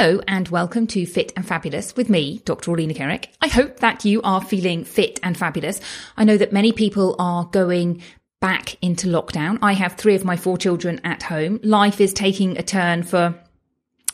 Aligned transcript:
Hello 0.00 0.18
and 0.26 0.48
welcome 0.48 0.86
to 0.86 1.04
Fit 1.04 1.30
and 1.36 1.46
Fabulous 1.46 1.94
with 1.94 2.08
me, 2.08 2.40
Dr. 2.46 2.70
Orlena 2.70 2.96
Kerek. 2.96 3.26
I 3.42 3.48
hope 3.48 3.80
that 3.80 4.02
you 4.02 4.22
are 4.22 4.40
feeling 4.40 4.82
fit 4.82 5.20
and 5.22 5.36
fabulous. 5.36 5.78
I 6.16 6.24
know 6.24 6.38
that 6.38 6.54
many 6.54 6.72
people 6.72 7.16
are 7.18 7.44
going 7.44 8.00
back 8.40 8.82
into 8.82 9.08
lockdown. 9.08 9.58
I 9.60 9.74
have 9.74 9.96
three 9.96 10.14
of 10.14 10.24
my 10.24 10.38
four 10.38 10.56
children 10.56 11.02
at 11.04 11.22
home. 11.22 11.60
Life 11.62 12.00
is 12.00 12.14
taking 12.14 12.56
a 12.56 12.62
turn 12.62 13.02
for 13.02 13.38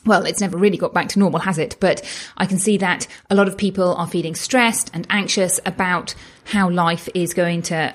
well, 0.04 0.26
it's 0.26 0.40
never 0.40 0.58
really 0.58 0.76
got 0.76 0.92
back 0.92 1.10
to 1.10 1.20
normal, 1.20 1.38
has 1.38 1.56
it? 1.56 1.76
But 1.78 2.02
I 2.36 2.46
can 2.46 2.58
see 2.58 2.78
that 2.78 3.06
a 3.30 3.36
lot 3.36 3.46
of 3.46 3.56
people 3.56 3.94
are 3.94 4.08
feeling 4.08 4.34
stressed 4.34 4.90
and 4.92 5.06
anxious 5.08 5.60
about 5.64 6.16
how 6.46 6.68
life 6.68 7.08
is 7.14 7.32
going 7.32 7.62
to 7.62 7.94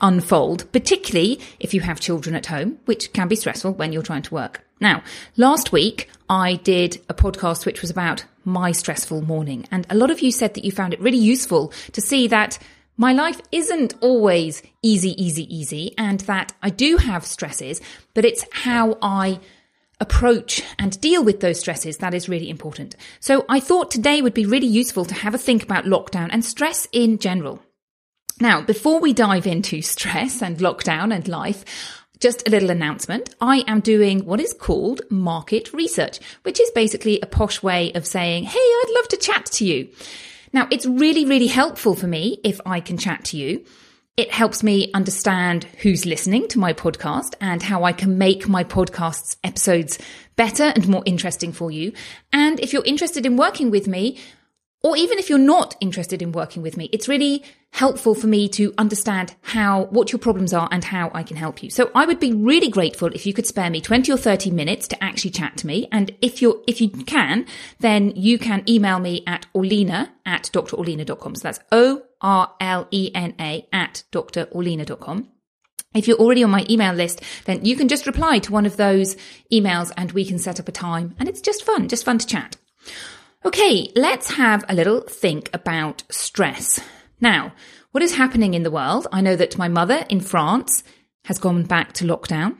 unfold, 0.00 0.70
particularly 0.70 1.40
if 1.58 1.74
you 1.74 1.80
have 1.80 1.98
children 1.98 2.36
at 2.36 2.46
home, 2.46 2.78
which 2.84 3.12
can 3.12 3.26
be 3.26 3.34
stressful 3.34 3.72
when 3.72 3.92
you're 3.92 4.02
trying 4.04 4.22
to 4.22 4.34
work. 4.34 4.64
Now, 4.84 5.02
last 5.38 5.72
week 5.72 6.10
I 6.28 6.56
did 6.56 7.00
a 7.08 7.14
podcast 7.14 7.64
which 7.64 7.80
was 7.80 7.88
about 7.88 8.26
my 8.44 8.70
stressful 8.70 9.22
morning. 9.22 9.66
And 9.70 9.86
a 9.88 9.94
lot 9.94 10.10
of 10.10 10.20
you 10.20 10.30
said 10.30 10.52
that 10.52 10.64
you 10.66 10.72
found 10.72 10.92
it 10.92 11.00
really 11.00 11.16
useful 11.16 11.72
to 11.92 12.02
see 12.02 12.26
that 12.26 12.58
my 12.98 13.14
life 13.14 13.40
isn't 13.50 13.94
always 14.02 14.60
easy, 14.82 15.12
easy, 15.20 15.44
easy, 15.56 15.94
and 15.96 16.20
that 16.20 16.52
I 16.62 16.68
do 16.68 16.98
have 16.98 17.24
stresses, 17.24 17.80
but 18.12 18.26
it's 18.26 18.44
how 18.52 18.98
I 19.00 19.40
approach 20.00 20.62
and 20.78 21.00
deal 21.00 21.24
with 21.24 21.40
those 21.40 21.60
stresses 21.60 21.96
that 21.96 22.12
is 22.12 22.28
really 22.28 22.50
important. 22.50 22.94
So 23.20 23.46
I 23.48 23.60
thought 23.60 23.90
today 23.90 24.20
would 24.20 24.34
be 24.34 24.44
really 24.44 24.66
useful 24.66 25.06
to 25.06 25.14
have 25.14 25.34
a 25.34 25.38
think 25.38 25.62
about 25.62 25.86
lockdown 25.86 26.28
and 26.30 26.44
stress 26.44 26.86
in 26.92 27.16
general. 27.16 27.58
Now, 28.38 28.60
before 28.60 29.00
we 29.00 29.14
dive 29.14 29.46
into 29.46 29.80
stress 29.94 30.42
and 30.42 30.58
lockdown 30.58 31.14
and 31.14 31.26
life, 31.26 31.64
just 32.20 32.46
a 32.46 32.50
little 32.50 32.70
announcement. 32.70 33.34
I 33.40 33.64
am 33.66 33.80
doing 33.80 34.24
what 34.24 34.40
is 34.40 34.54
called 34.54 35.02
market 35.10 35.72
research, 35.72 36.20
which 36.42 36.60
is 36.60 36.70
basically 36.70 37.20
a 37.20 37.26
posh 37.26 37.62
way 37.62 37.92
of 37.92 38.06
saying, 38.06 38.44
Hey, 38.44 38.58
I'd 38.58 38.92
love 38.94 39.08
to 39.08 39.16
chat 39.16 39.46
to 39.46 39.64
you. 39.64 39.88
Now, 40.52 40.68
it's 40.70 40.86
really, 40.86 41.24
really 41.24 41.48
helpful 41.48 41.94
for 41.94 42.06
me 42.06 42.38
if 42.44 42.60
I 42.64 42.80
can 42.80 42.96
chat 42.96 43.24
to 43.26 43.36
you. 43.36 43.64
It 44.16 44.30
helps 44.30 44.62
me 44.62 44.92
understand 44.94 45.64
who's 45.82 46.06
listening 46.06 46.46
to 46.48 46.60
my 46.60 46.72
podcast 46.72 47.34
and 47.40 47.60
how 47.60 47.82
I 47.82 47.92
can 47.92 48.16
make 48.16 48.48
my 48.48 48.62
podcast's 48.62 49.36
episodes 49.42 49.98
better 50.36 50.62
and 50.62 50.86
more 50.86 51.02
interesting 51.04 51.52
for 51.52 51.72
you. 51.72 51.92
And 52.32 52.60
if 52.60 52.72
you're 52.72 52.84
interested 52.84 53.26
in 53.26 53.36
working 53.36 53.72
with 53.72 53.88
me, 53.88 54.20
or 54.84 54.96
even 54.98 55.18
if 55.18 55.30
you're 55.30 55.38
not 55.38 55.76
interested 55.80 56.20
in 56.20 56.30
working 56.30 56.62
with 56.62 56.76
me, 56.76 56.90
it's 56.92 57.08
really 57.08 57.42
helpful 57.72 58.14
for 58.14 58.26
me 58.26 58.48
to 58.50 58.74
understand 58.76 59.34
how, 59.40 59.84
what 59.86 60.12
your 60.12 60.18
problems 60.18 60.52
are 60.52 60.68
and 60.70 60.84
how 60.84 61.10
I 61.14 61.22
can 61.22 61.38
help 61.38 61.62
you. 61.62 61.70
So 61.70 61.90
I 61.94 62.04
would 62.04 62.20
be 62.20 62.34
really 62.34 62.68
grateful 62.68 63.08
if 63.08 63.24
you 63.24 63.32
could 63.32 63.46
spare 63.46 63.70
me 63.70 63.80
20 63.80 64.12
or 64.12 64.18
30 64.18 64.50
minutes 64.50 64.86
to 64.88 65.02
actually 65.02 65.30
chat 65.30 65.56
to 65.56 65.66
me. 65.66 65.88
And 65.90 66.14
if 66.20 66.42
you're, 66.42 66.60
if 66.68 66.82
you 66.82 66.90
can, 66.90 67.46
then 67.80 68.12
you 68.14 68.38
can 68.38 68.62
email 68.68 68.98
me 68.98 69.24
at 69.26 69.46
orlena 69.54 70.10
at 70.26 70.50
drorlena.com. 70.52 71.34
So 71.34 71.42
that's 71.42 71.60
O-R-L-E-N-A 71.72 72.08
at 73.72 74.04
drorlena.com. 74.12 75.28
If 75.94 76.08
you're 76.08 76.18
already 76.18 76.44
on 76.44 76.50
my 76.50 76.66
email 76.68 76.92
list, 76.92 77.22
then 77.46 77.64
you 77.64 77.74
can 77.74 77.88
just 77.88 78.06
reply 78.06 78.38
to 78.40 78.52
one 78.52 78.66
of 78.66 78.76
those 78.76 79.16
emails 79.50 79.92
and 79.96 80.12
we 80.12 80.26
can 80.26 80.38
set 80.38 80.60
up 80.60 80.68
a 80.68 80.72
time. 80.72 81.14
And 81.18 81.26
it's 81.26 81.40
just 81.40 81.64
fun, 81.64 81.88
just 81.88 82.04
fun 82.04 82.18
to 82.18 82.26
chat. 82.26 82.56
Okay, 83.46 83.92
let's 83.94 84.30
have 84.30 84.64
a 84.70 84.74
little 84.74 85.02
think 85.02 85.50
about 85.52 86.02
stress. 86.10 86.80
Now, 87.20 87.52
what 87.90 88.02
is 88.02 88.16
happening 88.16 88.54
in 88.54 88.62
the 88.62 88.70
world? 88.70 89.06
I 89.12 89.20
know 89.20 89.36
that 89.36 89.58
my 89.58 89.68
mother 89.68 90.06
in 90.08 90.20
France 90.20 90.82
has 91.26 91.38
gone 91.38 91.64
back 91.64 91.92
to 91.94 92.06
lockdown. 92.06 92.56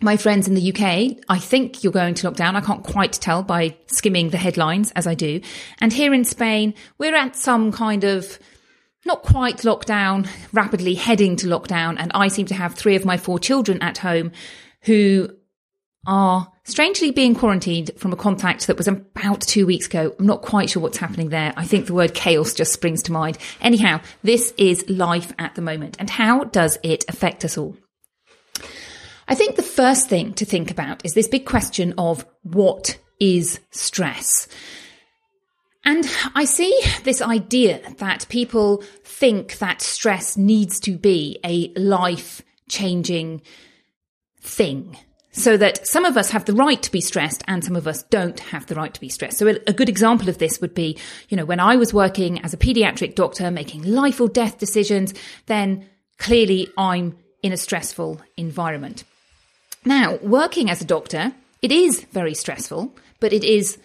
My 0.00 0.16
friends 0.16 0.48
in 0.48 0.54
the 0.54 0.72
UK, 0.72 1.22
I 1.28 1.38
think 1.38 1.84
you're 1.84 1.92
going 1.92 2.14
to 2.14 2.30
lockdown. 2.30 2.54
I 2.54 2.62
can't 2.62 2.82
quite 2.82 3.12
tell 3.12 3.42
by 3.42 3.76
skimming 3.86 4.30
the 4.30 4.38
headlines 4.38 4.90
as 4.92 5.06
I 5.06 5.12
do. 5.12 5.42
And 5.82 5.92
here 5.92 6.14
in 6.14 6.24
Spain, 6.24 6.72
we're 6.96 7.14
at 7.14 7.36
some 7.36 7.70
kind 7.70 8.04
of 8.04 8.38
not 9.04 9.22
quite 9.22 9.58
lockdown, 9.58 10.26
rapidly 10.54 10.94
heading 10.94 11.36
to 11.36 11.46
lockdown. 11.46 11.96
And 11.98 12.10
I 12.14 12.28
seem 12.28 12.46
to 12.46 12.54
have 12.54 12.74
three 12.74 12.96
of 12.96 13.04
my 13.04 13.18
four 13.18 13.38
children 13.38 13.82
at 13.82 13.98
home 13.98 14.32
who 14.84 15.28
are 16.06 16.50
strangely 16.64 17.10
being 17.10 17.34
quarantined 17.34 17.90
from 17.96 18.12
a 18.12 18.16
contact 18.16 18.66
that 18.66 18.76
was 18.76 18.88
about 18.88 19.40
two 19.40 19.66
weeks 19.66 19.86
ago. 19.86 20.14
I'm 20.18 20.26
not 20.26 20.42
quite 20.42 20.70
sure 20.70 20.82
what's 20.82 20.98
happening 20.98 21.28
there. 21.28 21.52
I 21.56 21.64
think 21.64 21.86
the 21.86 21.94
word 21.94 22.14
chaos 22.14 22.54
just 22.54 22.72
springs 22.72 23.02
to 23.04 23.12
mind. 23.12 23.38
Anyhow, 23.60 24.00
this 24.22 24.52
is 24.56 24.88
life 24.88 25.32
at 25.38 25.54
the 25.54 25.62
moment. 25.62 25.96
And 25.98 26.10
how 26.10 26.44
does 26.44 26.78
it 26.82 27.04
affect 27.08 27.44
us 27.44 27.58
all? 27.58 27.76
I 29.26 29.34
think 29.34 29.56
the 29.56 29.62
first 29.62 30.08
thing 30.08 30.34
to 30.34 30.44
think 30.44 30.70
about 30.70 31.04
is 31.04 31.14
this 31.14 31.28
big 31.28 31.46
question 31.46 31.94
of 31.96 32.26
what 32.42 32.98
is 33.20 33.60
stress? 33.70 34.48
And 35.86 36.08
I 36.34 36.46
see 36.46 36.78
this 37.04 37.20
idea 37.20 37.80
that 37.98 38.26
people 38.28 38.82
think 39.04 39.58
that 39.58 39.82
stress 39.82 40.36
needs 40.36 40.80
to 40.80 40.96
be 40.96 41.38
a 41.44 41.72
life 41.78 42.42
changing 42.68 43.42
thing 44.40 44.96
so 45.34 45.56
that 45.56 45.86
some 45.86 46.04
of 46.04 46.16
us 46.16 46.30
have 46.30 46.44
the 46.44 46.52
right 46.52 46.80
to 46.80 46.92
be 46.92 47.00
stressed 47.00 47.42
and 47.48 47.62
some 47.64 47.74
of 47.74 47.86
us 47.88 48.04
don't 48.04 48.38
have 48.38 48.66
the 48.66 48.74
right 48.74 48.94
to 48.94 49.00
be 49.00 49.08
stressed. 49.08 49.36
So 49.36 49.48
a 49.48 49.72
good 49.72 49.88
example 49.88 50.28
of 50.28 50.38
this 50.38 50.60
would 50.60 50.74
be, 50.74 50.96
you 51.28 51.36
know, 51.36 51.44
when 51.44 51.60
I 51.60 51.76
was 51.76 51.92
working 51.92 52.40
as 52.42 52.54
a 52.54 52.56
pediatric 52.56 53.16
doctor 53.16 53.50
making 53.50 53.82
life 53.82 54.20
or 54.20 54.28
death 54.28 54.58
decisions, 54.58 55.12
then 55.46 55.88
clearly 56.18 56.68
I'm 56.78 57.18
in 57.42 57.52
a 57.52 57.56
stressful 57.56 58.20
environment. 58.36 59.02
Now, 59.84 60.16
working 60.22 60.70
as 60.70 60.80
a 60.80 60.86
doctor, 60.86 61.32
it 61.60 61.72
is 61.72 62.00
very 62.04 62.34
stressful, 62.34 62.94
but 63.18 63.32
it 63.32 63.42
is 63.42 63.76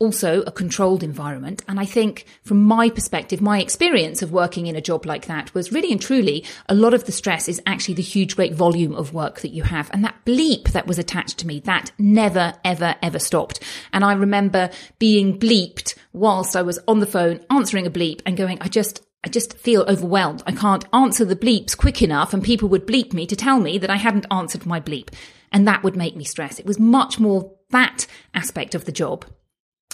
also 0.00 0.42
a 0.42 0.52
controlled 0.52 1.02
environment. 1.02 1.62
And 1.66 1.80
I 1.80 1.84
think 1.84 2.24
from 2.42 2.62
my 2.62 2.88
perspective, 2.88 3.40
my 3.40 3.60
experience 3.60 4.22
of 4.22 4.30
working 4.30 4.68
in 4.68 4.76
a 4.76 4.80
job 4.80 5.04
like 5.04 5.26
that 5.26 5.52
was 5.54 5.72
really 5.72 5.90
and 5.90 6.00
truly 6.00 6.44
a 6.68 6.74
lot 6.74 6.94
of 6.94 7.04
the 7.04 7.12
stress 7.12 7.48
is 7.48 7.60
actually 7.66 7.94
the 7.94 8.02
huge, 8.02 8.36
great 8.36 8.54
volume 8.54 8.94
of 8.94 9.12
work 9.12 9.40
that 9.40 9.52
you 9.52 9.64
have. 9.64 9.90
And 9.92 10.04
that 10.04 10.24
bleep 10.24 10.70
that 10.70 10.86
was 10.86 10.98
attached 10.98 11.38
to 11.38 11.46
me, 11.46 11.60
that 11.60 11.90
never, 11.98 12.54
ever, 12.64 12.94
ever 13.02 13.18
stopped. 13.18 13.60
And 13.92 14.04
I 14.04 14.12
remember 14.12 14.70
being 15.00 15.38
bleeped 15.38 15.96
whilst 16.12 16.54
I 16.54 16.62
was 16.62 16.78
on 16.86 17.00
the 17.00 17.06
phone 17.06 17.40
answering 17.50 17.86
a 17.86 17.90
bleep 17.90 18.22
and 18.24 18.36
going, 18.36 18.58
I 18.60 18.68
just, 18.68 19.04
I 19.24 19.28
just 19.28 19.58
feel 19.58 19.82
overwhelmed. 19.88 20.44
I 20.46 20.52
can't 20.52 20.84
answer 20.92 21.24
the 21.24 21.34
bleeps 21.34 21.76
quick 21.76 22.02
enough 22.02 22.32
and 22.32 22.42
people 22.44 22.68
would 22.68 22.86
bleep 22.86 23.12
me 23.12 23.26
to 23.26 23.34
tell 23.34 23.58
me 23.58 23.78
that 23.78 23.90
I 23.90 23.96
hadn't 23.96 24.26
answered 24.30 24.64
my 24.64 24.80
bleep. 24.80 25.12
And 25.50 25.66
that 25.66 25.82
would 25.82 25.96
make 25.96 26.14
me 26.14 26.24
stress. 26.24 26.60
It 26.60 26.66
was 26.66 26.78
much 26.78 27.18
more 27.18 27.52
that 27.70 28.06
aspect 28.34 28.74
of 28.76 28.84
the 28.84 28.92
job 28.92 29.24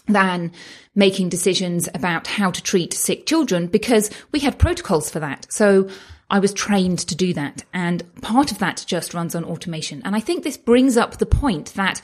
than 0.06 0.52
making 0.94 1.28
decisions 1.28 1.88
about 1.94 2.26
how 2.26 2.50
to 2.50 2.62
treat 2.62 2.92
sick 2.92 3.26
children 3.26 3.66
because 3.66 4.10
we 4.32 4.40
had 4.40 4.58
protocols 4.58 5.10
for 5.10 5.20
that. 5.20 5.46
So 5.50 5.88
I 6.30 6.38
was 6.38 6.52
trained 6.52 6.98
to 7.00 7.14
do 7.14 7.32
that. 7.34 7.64
And 7.72 8.02
part 8.20 8.52
of 8.52 8.58
that 8.58 8.84
just 8.86 9.14
runs 9.14 9.34
on 9.34 9.44
automation. 9.44 10.02
And 10.04 10.14
I 10.14 10.20
think 10.20 10.42
this 10.42 10.56
brings 10.56 10.96
up 10.96 11.18
the 11.18 11.26
point 11.26 11.74
that 11.74 12.00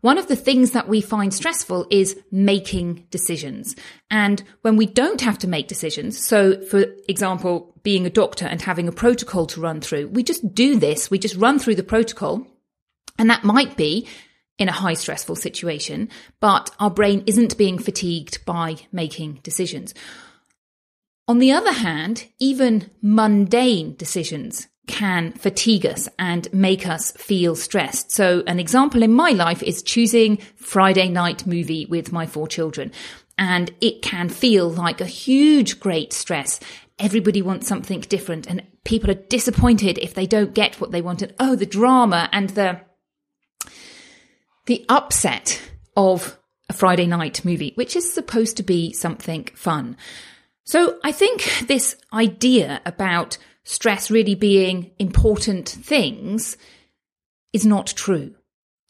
one 0.00 0.18
of 0.18 0.28
the 0.28 0.36
things 0.36 0.72
that 0.72 0.88
we 0.88 1.00
find 1.00 1.32
stressful 1.32 1.86
is 1.90 2.18
making 2.30 3.06
decisions. 3.10 3.74
And 4.10 4.42
when 4.60 4.76
we 4.76 4.84
don't 4.84 5.22
have 5.22 5.38
to 5.38 5.48
make 5.48 5.66
decisions, 5.66 6.22
so 6.22 6.60
for 6.66 6.84
example, 7.08 7.74
being 7.82 8.04
a 8.04 8.10
doctor 8.10 8.46
and 8.46 8.60
having 8.60 8.86
a 8.86 8.92
protocol 8.92 9.46
to 9.46 9.60
run 9.60 9.80
through, 9.80 10.08
we 10.08 10.22
just 10.22 10.54
do 10.54 10.78
this. 10.78 11.10
We 11.10 11.18
just 11.18 11.36
run 11.36 11.58
through 11.58 11.76
the 11.76 11.82
protocol. 11.82 12.46
And 13.18 13.30
that 13.30 13.44
might 13.44 13.76
be 13.76 14.06
in 14.58 14.68
a 14.68 14.72
high 14.72 14.94
stressful 14.94 15.36
situation, 15.36 16.08
but 16.40 16.70
our 16.78 16.90
brain 16.90 17.24
isn't 17.26 17.58
being 17.58 17.78
fatigued 17.78 18.44
by 18.44 18.76
making 18.92 19.40
decisions. 19.42 19.94
On 21.26 21.38
the 21.38 21.52
other 21.52 21.72
hand, 21.72 22.26
even 22.38 22.90
mundane 23.00 23.96
decisions 23.96 24.68
can 24.86 25.32
fatigue 25.32 25.86
us 25.86 26.08
and 26.18 26.52
make 26.52 26.86
us 26.86 27.12
feel 27.12 27.56
stressed. 27.56 28.10
So 28.10 28.42
an 28.46 28.60
example 28.60 29.02
in 29.02 29.12
my 29.12 29.30
life 29.30 29.62
is 29.62 29.82
choosing 29.82 30.36
Friday 30.56 31.08
night 31.08 31.46
movie 31.46 31.86
with 31.86 32.12
my 32.12 32.26
four 32.26 32.46
children. 32.46 32.92
And 33.38 33.70
it 33.80 34.02
can 34.02 34.28
feel 34.28 34.68
like 34.70 35.00
a 35.00 35.06
huge, 35.06 35.80
great 35.80 36.12
stress. 36.12 36.60
Everybody 36.98 37.42
wants 37.42 37.66
something 37.66 38.00
different 38.02 38.46
and 38.46 38.62
people 38.84 39.10
are 39.10 39.14
disappointed 39.14 39.98
if 39.98 40.14
they 40.14 40.26
don't 40.26 40.54
get 40.54 40.80
what 40.80 40.92
they 40.92 41.02
wanted. 41.02 41.34
Oh, 41.40 41.56
the 41.56 41.66
drama 41.66 42.28
and 42.30 42.50
the, 42.50 42.80
the 44.66 44.84
upset 44.88 45.60
of 45.96 46.38
a 46.68 46.72
Friday 46.72 47.06
night 47.06 47.44
movie, 47.44 47.72
which 47.74 47.96
is 47.96 48.12
supposed 48.12 48.56
to 48.56 48.62
be 48.62 48.92
something 48.92 49.48
fun. 49.54 49.96
So 50.64 50.98
I 51.04 51.12
think 51.12 51.66
this 51.66 51.96
idea 52.12 52.80
about 52.86 53.36
stress 53.64 54.10
really 54.10 54.34
being 54.34 54.90
important 54.98 55.68
things 55.68 56.56
is 57.52 57.66
not 57.66 57.88
true. 57.88 58.34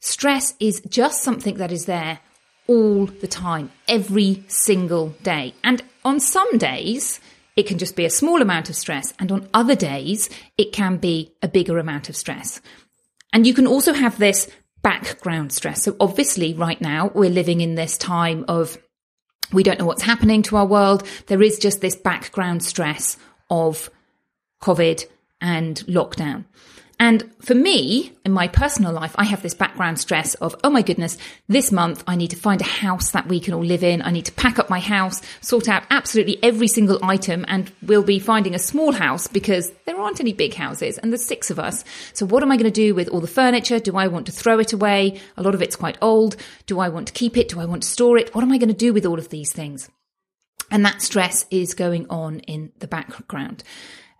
Stress 0.00 0.54
is 0.60 0.82
just 0.88 1.22
something 1.22 1.56
that 1.56 1.72
is 1.72 1.86
there 1.86 2.20
all 2.66 3.06
the 3.06 3.26
time, 3.26 3.70
every 3.88 4.44
single 4.48 5.08
day. 5.22 5.54
And 5.62 5.82
on 6.04 6.20
some 6.20 6.58
days, 6.58 7.20
it 7.56 7.66
can 7.66 7.78
just 7.78 7.96
be 7.96 8.04
a 8.04 8.10
small 8.10 8.40
amount 8.40 8.70
of 8.70 8.76
stress. 8.76 9.12
And 9.18 9.30
on 9.30 9.48
other 9.52 9.74
days, 9.74 10.30
it 10.56 10.72
can 10.72 10.96
be 10.96 11.32
a 11.42 11.48
bigger 11.48 11.78
amount 11.78 12.08
of 12.08 12.16
stress. 12.16 12.60
And 13.32 13.46
you 13.46 13.54
can 13.54 13.66
also 13.66 13.92
have 13.92 14.18
this 14.18 14.48
background 14.84 15.50
stress. 15.50 15.82
So 15.82 15.96
obviously 15.98 16.54
right 16.54 16.80
now 16.80 17.10
we're 17.12 17.30
living 17.30 17.60
in 17.60 17.74
this 17.74 17.98
time 17.98 18.44
of 18.46 18.78
we 19.52 19.64
don't 19.64 19.78
know 19.80 19.86
what's 19.86 20.02
happening 20.02 20.42
to 20.42 20.56
our 20.56 20.66
world. 20.66 21.04
There 21.26 21.42
is 21.42 21.58
just 21.58 21.80
this 21.80 21.96
background 21.96 22.62
stress 22.62 23.16
of 23.50 23.90
COVID 24.62 25.06
and 25.40 25.76
lockdown. 25.86 26.44
And 27.00 27.28
for 27.40 27.54
me, 27.54 28.12
in 28.24 28.32
my 28.32 28.46
personal 28.46 28.92
life, 28.92 29.14
I 29.16 29.24
have 29.24 29.42
this 29.42 29.54
background 29.54 29.98
stress 29.98 30.34
of, 30.36 30.54
oh 30.62 30.70
my 30.70 30.82
goodness, 30.82 31.18
this 31.48 31.72
month 31.72 32.04
I 32.06 32.14
need 32.14 32.30
to 32.30 32.36
find 32.36 32.60
a 32.60 32.64
house 32.64 33.10
that 33.10 33.26
we 33.26 33.40
can 33.40 33.52
all 33.52 33.64
live 33.64 33.82
in. 33.82 34.00
I 34.00 34.12
need 34.12 34.26
to 34.26 34.32
pack 34.32 34.58
up 34.58 34.70
my 34.70 34.78
house, 34.78 35.20
sort 35.40 35.68
out 35.68 35.82
absolutely 35.90 36.38
every 36.42 36.68
single 36.68 37.00
item, 37.02 37.44
and 37.48 37.70
we'll 37.82 38.04
be 38.04 38.20
finding 38.20 38.54
a 38.54 38.60
small 38.60 38.92
house 38.92 39.26
because 39.26 39.72
there 39.86 39.98
aren't 39.98 40.20
any 40.20 40.32
big 40.32 40.54
houses 40.54 40.98
and 40.98 41.10
there's 41.12 41.24
six 41.24 41.50
of 41.50 41.58
us. 41.58 41.84
So 42.12 42.26
what 42.26 42.42
am 42.42 42.52
I 42.52 42.56
going 42.56 42.64
to 42.64 42.70
do 42.70 42.94
with 42.94 43.08
all 43.08 43.20
the 43.20 43.26
furniture? 43.26 43.80
Do 43.80 43.96
I 43.96 44.06
want 44.06 44.26
to 44.26 44.32
throw 44.32 44.60
it 44.60 44.72
away? 44.72 45.20
A 45.36 45.42
lot 45.42 45.54
of 45.54 45.62
it's 45.62 45.76
quite 45.76 45.98
old. 46.00 46.36
Do 46.66 46.78
I 46.78 46.88
want 46.90 47.08
to 47.08 47.12
keep 47.12 47.36
it? 47.36 47.48
Do 47.48 47.60
I 47.60 47.64
want 47.64 47.82
to 47.82 47.88
store 47.88 48.18
it? 48.18 48.34
What 48.34 48.44
am 48.44 48.52
I 48.52 48.58
going 48.58 48.68
to 48.68 48.74
do 48.74 48.92
with 48.92 49.04
all 49.04 49.18
of 49.18 49.30
these 49.30 49.52
things? 49.52 49.90
And 50.70 50.84
that 50.86 51.02
stress 51.02 51.44
is 51.50 51.74
going 51.74 52.06
on 52.08 52.40
in 52.40 52.72
the 52.78 52.86
background 52.86 53.64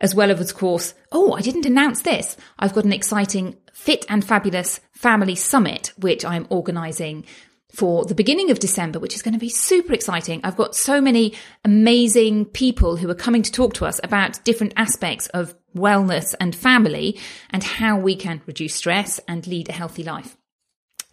as 0.04 0.14
well 0.14 0.30
as, 0.30 0.38
of 0.38 0.54
course, 0.54 0.92
oh, 1.12 1.32
I 1.32 1.40
didn't 1.40 1.64
announce 1.64 2.02
this. 2.02 2.36
I've 2.58 2.74
got 2.74 2.84
an 2.84 2.92
exciting 2.92 3.56
Fit 3.72 4.04
and 4.10 4.22
Fabulous 4.22 4.78
Family 4.92 5.34
Summit, 5.34 5.94
which 5.96 6.26
I'm 6.26 6.46
organizing 6.50 7.24
for 7.72 8.04
the 8.04 8.14
beginning 8.14 8.50
of 8.50 8.58
December, 8.58 8.98
which 8.98 9.14
is 9.14 9.22
going 9.22 9.32
to 9.32 9.40
be 9.40 9.48
super 9.48 9.94
exciting. 9.94 10.42
I've 10.44 10.58
got 10.58 10.76
so 10.76 11.00
many 11.00 11.32
amazing 11.64 12.44
people 12.44 12.96
who 12.96 13.08
are 13.08 13.14
coming 13.14 13.42
to 13.44 13.50
talk 13.50 13.72
to 13.74 13.86
us 13.86 13.98
about 14.04 14.44
different 14.44 14.74
aspects 14.76 15.28
of 15.28 15.54
wellness 15.74 16.34
and 16.38 16.54
family 16.54 17.18
and 17.48 17.64
how 17.64 17.98
we 17.98 18.14
can 18.14 18.42
reduce 18.44 18.74
stress 18.74 19.18
and 19.26 19.46
lead 19.46 19.70
a 19.70 19.72
healthy 19.72 20.02
life. 20.02 20.36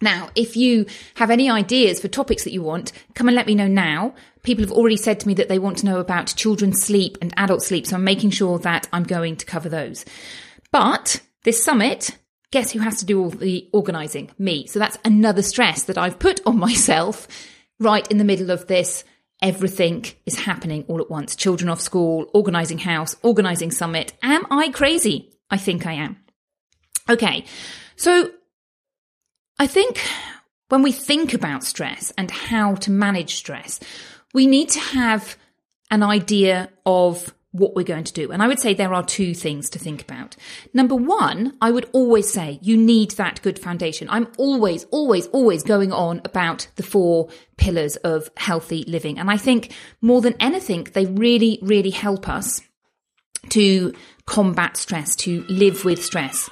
Now, 0.02 0.30
if 0.34 0.56
you 0.56 0.86
have 1.14 1.30
any 1.30 1.48
ideas 1.48 2.00
for 2.00 2.08
topics 2.08 2.42
that 2.44 2.52
you 2.52 2.62
want, 2.62 2.92
come 3.14 3.28
and 3.28 3.36
let 3.36 3.46
me 3.46 3.54
know 3.54 3.68
now. 3.68 4.14
People 4.42 4.64
have 4.64 4.72
already 4.72 4.96
said 4.96 5.20
to 5.20 5.28
me 5.28 5.34
that 5.34 5.48
they 5.48 5.60
want 5.60 5.78
to 5.78 5.86
know 5.86 6.00
about 6.00 6.34
children's 6.34 6.82
sleep 6.82 7.16
and 7.22 7.32
adult 7.36 7.62
sleep, 7.62 7.86
so 7.86 7.94
I'm 7.94 8.04
making 8.04 8.30
sure 8.30 8.58
that 8.58 8.88
I'm 8.92 9.04
going 9.04 9.36
to 9.36 9.46
cover 9.46 9.68
those. 9.68 10.04
But 10.72 11.22
this 11.44 11.62
summit, 11.62 12.10
guess 12.50 12.72
who 12.72 12.80
has 12.80 12.98
to 12.98 13.04
do 13.04 13.20
all 13.22 13.30
the 13.30 13.70
organising? 13.72 14.30
Me. 14.38 14.66
So 14.66 14.80
that's 14.80 14.98
another 15.04 15.42
stress 15.42 15.84
that 15.84 15.96
I've 15.96 16.18
put 16.18 16.40
on 16.44 16.58
myself 16.68 17.28
right 17.78 18.08
in 18.10 18.18
the 18.18 18.24
middle 18.24 18.50
of 18.50 18.66
this. 18.66 19.04
Everything 19.40 20.04
is 20.26 20.38
happening 20.38 20.84
all 20.88 21.00
at 21.00 21.10
once. 21.10 21.36
Children 21.36 21.68
off 21.68 21.80
school, 21.80 22.28
organising 22.34 22.78
house, 22.78 23.16
organising 23.22 23.70
summit. 23.70 24.12
Am 24.22 24.44
I 24.50 24.70
crazy? 24.70 25.32
I 25.50 25.58
think 25.58 25.86
I 25.86 25.92
am. 25.92 26.16
Okay. 27.08 27.44
So 27.96 28.30
I 29.58 29.66
think 29.66 30.00
when 30.68 30.82
we 30.82 30.92
think 30.92 31.34
about 31.34 31.64
stress 31.64 32.12
and 32.16 32.30
how 32.30 32.74
to 32.76 32.90
manage 32.90 33.34
stress, 33.34 33.80
we 34.32 34.46
need 34.46 34.70
to 34.70 34.80
have 34.80 35.36
an 35.90 36.02
idea 36.02 36.70
of 36.86 37.34
what 37.52 37.76
we're 37.76 37.84
going 37.84 38.04
to 38.04 38.12
do. 38.14 38.32
And 38.32 38.42
I 38.42 38.48
would 38.48 38.58
say 38.58 38.72
there 38.72 38.94
are 38.94 39.04
two 39.04 39.34
things 39.34 39.68
to 39.70 39.78
think 39.78 40.00
about. 40.00 40.36
Number 40.72 40.94
one, 40.94 41.56
I 41.60 41.70
would 41.70 41.88
always 41.92 42.32
say 42.32 42.58
you 42.62 42.78
need 42.78 43.12
that 43.12 43.42
good 43.42 43.58
foundation. 43.58 44.08
I'm 44.10 44.28
always, 44.38 44.84
always, 44.84 45.26
always 45.28 45.62
going 45.62 45.92
on 45.92 46.22
about 46.24 46.66
the 46.76 46.82
four 46.82 47.28
pillars 47.58 47.96
of 47.96 48.30
healthy 48.38 48.84
living. 48.88 49.18
And 49.18 49.30
I 49.30 49.36
think 49.36 49.74
more 50.00 50.22
than 50.22 50.34
anything, 50.40 50.84
they 50.94 51.04
really, 51.04 51.58
really 51.60 51.90
help 51.90 52.26
us 52.26 52.62
to 53.50 53.92
combat 54.24 54.78
stress, 54.78 55.14
to 55.16 55.44
live 55.48 55.84
with 55.84 56.02
stress. 56.02 56.48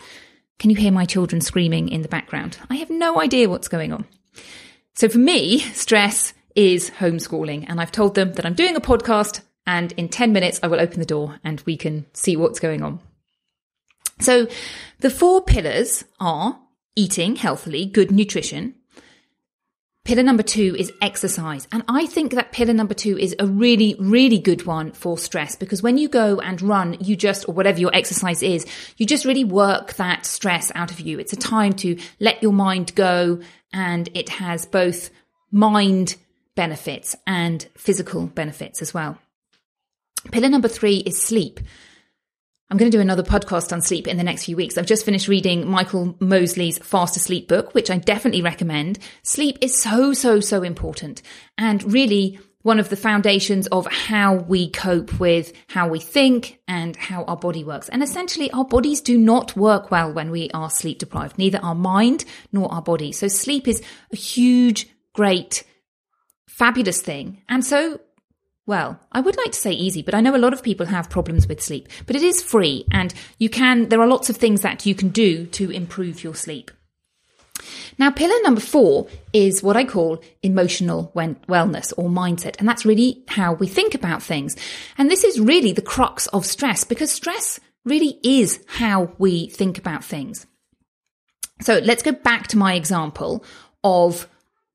Can 0.61 0.69
you 0.69 0.77
hear 0.77 0.93
my 0.93 1.07
children 1.07 1.41
screaming 1.41 1.89
in 1.89 2.03
the 2.03 2.09
background? 2.09 2.59
I 2.69 2.77
have 2.77 2.91
no 2.91 3.19
idea 3.19 3.49
what's 3.49 3.67
going 3.67 3.95
on. 3.95 4.05
So 4.95 5.09
for 5.09 5.17
me, 5.17 5.61
stress 5.61 6.35
is 6.55 6.91
homeschooling. 6.91 7.65
And 7.67 7.81
I've 7.81 7.91
told 7.91 8.15
them 8.15 8.35
that 8.35 8.45
I'm 8.45 8.53
doing 8.53 8.77
a 8.77 8.81
podcast 8.81 9.41
and 9.67 9.93
in 9.93 10.11
10 10.11 10.35
minutes 10.35 10.61
I 10.63 10.67
will 10.67 10.79
open 10.79 10.99
the 10.99 11.07
door 11.07 11.41
and 11.43 11.63
we 11.65 11.79
can 11.79 12.05
see 12.13 12.37
what's 12.37 12.61
going 12.61 12.83
on. 12.83 13.01
So 14.21 14.49
the 14.99 15.09
four 15.09 15.43
pillars 15.43 16.05
are 16.21 16.61
eating 16.95 17.37
healthily, 17.37 17.87
good 17.87 18.11
nutrition, 18.11 18.75
Pillar 20.11 20.25
number 20.25 20.43
two 20.43 20.75
is 20.77 20.93
exercise. 21.01 21.69
And 21.71 21.85
I 21.87 22.05
think 22.05 22.33
that 22.33 22.51
pillar 22.51 22.73
number 22.73 22.95
two 22.95 23.17
is 23.17 23.37
a 23.39 23.47
really, 23.47 23.95
really 24.01 24.41
good 24.41 24.67
one 24.67 24.91
for 24.91 25.17
stress 25.17 25.55
because 25.55 25.85
when 25.85 25.99
you 25.99 26.09
go 26.09 26.41
and 26.41 26.61
run, 26.61 26.97
you 26.99 27.15
just, 27.15 27.49
or 27.49 27.53
whatever 27.55 27.79
your 27.79 27.95
exercise 27.95 28.43
is, 28.43 28.67
you 28.97 29.07
just 29.07 29.25
really 29.25 29.45
work 29.45 29.93
that 29.95 30.27
stress 30.27 30.73
out 30.75 30.91
of 30.91 30.99
you. 30.99 31.21
It's 31.21 31.33
a 31.33 31.37
time 31.37 31.75
to 31.75 31.97
let 32.19 32.43
your 32.43 32.53
mind 32.53 32.93
go 32.97 33.39
and 33.73 34.09
it 34.13 34.31
has 34.31 34.67
both 34.67 35.11
mind 35.53 36.17
benefits 36.57 37.15
and 37.25 37.69
physical 37.77 38.27
benefits 38.27 38.83
as 38.83 38.93
well. 38.93 39.17
Pillar 40.33 40.49
number 40.49 40.67
three 40.67 40.97
is 40.97 41.23
sleep. 41.23 41.61
I'm 42.71 42.77
going 42.77 42.91
to 42.91 42.97
do 42.97 43.01
another 43.01 43.25
podcast 43.25 43.73
on 43.73 43.83
sleep 43.83 44.07
in 44.07 44.17
the 44.17 44.23
next 44.23 44.45
few 44.45 44.55
weeks. 44.55 44.79
I've 44.79 44.87
just 44.87 45.05
finished 45.05 45.27
reading 45.27 45.69
Michael 45.69 46.17
Mosley's 46.21 46.79
Fast 46.79 47.17
Asleep 47.17 47.49
book, 47.49 47.75
which 47.75 47.91
I 47.91 47.99
definitely 47.99 48.43
recommend. 48.43 49.01
Sleep 49.25 49.59
is 49.61 49.77
so, 49.77 50.13
so, 50.13 50.39
so 50.39 50.63
important 50.63 51.21
and 51.59 51.93
really 51.93 52.39
one 52.63 52.79
of 52.79 52.89
the 52.89 52.97
foundations 52.97 53.67
of 53.69 53.87
how 53.87 54.35
we 54.35 54.71
cope 54.71 55.19
with 55.19 55.53
how 55.67 55.89
we 55.89 55.99
think 55.99 56.61
and 56.69 56.95
how 56.95 57.25
our 57.25 57.37
body 57.37 57.65
works. 57.65 57.89
And 57.89 58.05
essentially, 58.05 58.53
our 58.53 58.65
bodies 58.65 59.01
do 59.01 59.19
not 59.19 59.57
work 59.57 59.91
well 59.91 60.13
when 60.13 60.31
we 60.31 60.49
are 60.55 60.71
sleep 60.71 61.01
deprived, 61.01 61.39
neither 61.39 61.59
our 61.65 61.75
mind 61.75 62.25
nor 62.53 62.73
our 62.73 62.83
body. 62.83 63.11
So 63.11 63.27
sleep 63.27 63.67
is 63.67 63.83
a 64.13 64.17
huge, 64.17 64.89
great, 65.13 65.65
fabulous 66.47 67.03
thing. 67.03 67.43
And 67.49 67.65
so 67.65 67.99
well, 68.71 69.01
I 69.11 69.21
would 69.21 69.37
like 69.37 69.51
to 69.51 69.59
say 69.59 69.73
easy, 69.73 70.01
but 70.01 70.15
I 70.15 70.21
know 70.21 70.37
a 70.37 70.39
lot 70.39 70.53
of 70.53 70.63
people 70.63 70.87
have 70.87 71.11
problems 71.11 71.49
with 71.49 71.61
sleep. 71.61 71.89
But 72.07 72.15
it 72.15 72.23
is 72.23 72.41
free, 72.41 72.85
and 72.93 73.13
you 73.37 73.51
can, 73.51 73.89
there 73.89 74.01
are 74.01 74.07
lots 74.07 74.31
of 74.31 74.37
things 74.37 74.61
that 74.61 74.87
you 74.87 74.95
can 74.95 75.09
do 75.09 75.47
to 75.47 75.73
improve 75.73 76.23
your 76.23 76.37
sleep. 76.37 76.71
Now, 77.99 78.13
pillar 78.13 78.37
number 78.45 78.61
four 78.61 79.09
is 79.33 79.61
what 79.61 79.77
I 79.77 79.85
call 79.85 80.23
emotional 80.45 81.11
wellness 81.17 81.93
or 81.97 82.09
mindset. 82.09 82.61
And 82.61 82.69
that's 82.69 82.87
really 82.87 83.25
how 83.27 83.55
we 83.55 83.67
think 83.67 83.97
about 83.97 84.23
things. 84.23 84.57
And 84.97 85.11
this 85.11 85.25
is 85.25 85.41
really 85.41 85.73
the 85.73 85.83
crux 85.83 86.29
of 86.29 86.47
stress 86.47 86.85
because 86.85 87.11
stress 87.11 87.59
really 87.85 88.21
is 88.23 88.65
how 88.69 89.13
we 89.19 89.49
think 89.49 89.79
about 89.79 90.05
things. 90.05 90.47
So 91.61 91.79
let's 91.79 92.05
go 92.05 92.13
back 92.13 92.47
to 92.49 92.57
my 92.57 92.75
example 92.75 93.45
of 93.83 94.29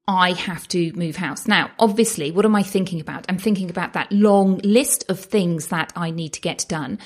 I 0.08 0.34
have 0.34 0.68
to 0.70 0.94
move 0.94 1.16
house. 1.16 1.48
Now, 1.48 1.72
obviously, 1.80 2.32
what 2.32 2.46
am 2.46 2.56
I 2.56 2.62
thinking 2.64 3.02
about? 3.02 3.26
I'm 3.28 3.40
thinking 3.40 3.70
about 3.70 3.94
that 3.94 4.12
long 4.12 4.60
list 4.60 5.10
of 5.10 5.20
things 5.20 5.68
that 5.70 5.92
I 5.96 6.12
need 6.12 6.34
to 6.34 6.42
get 6.42 6.66
done. 6.70 7.00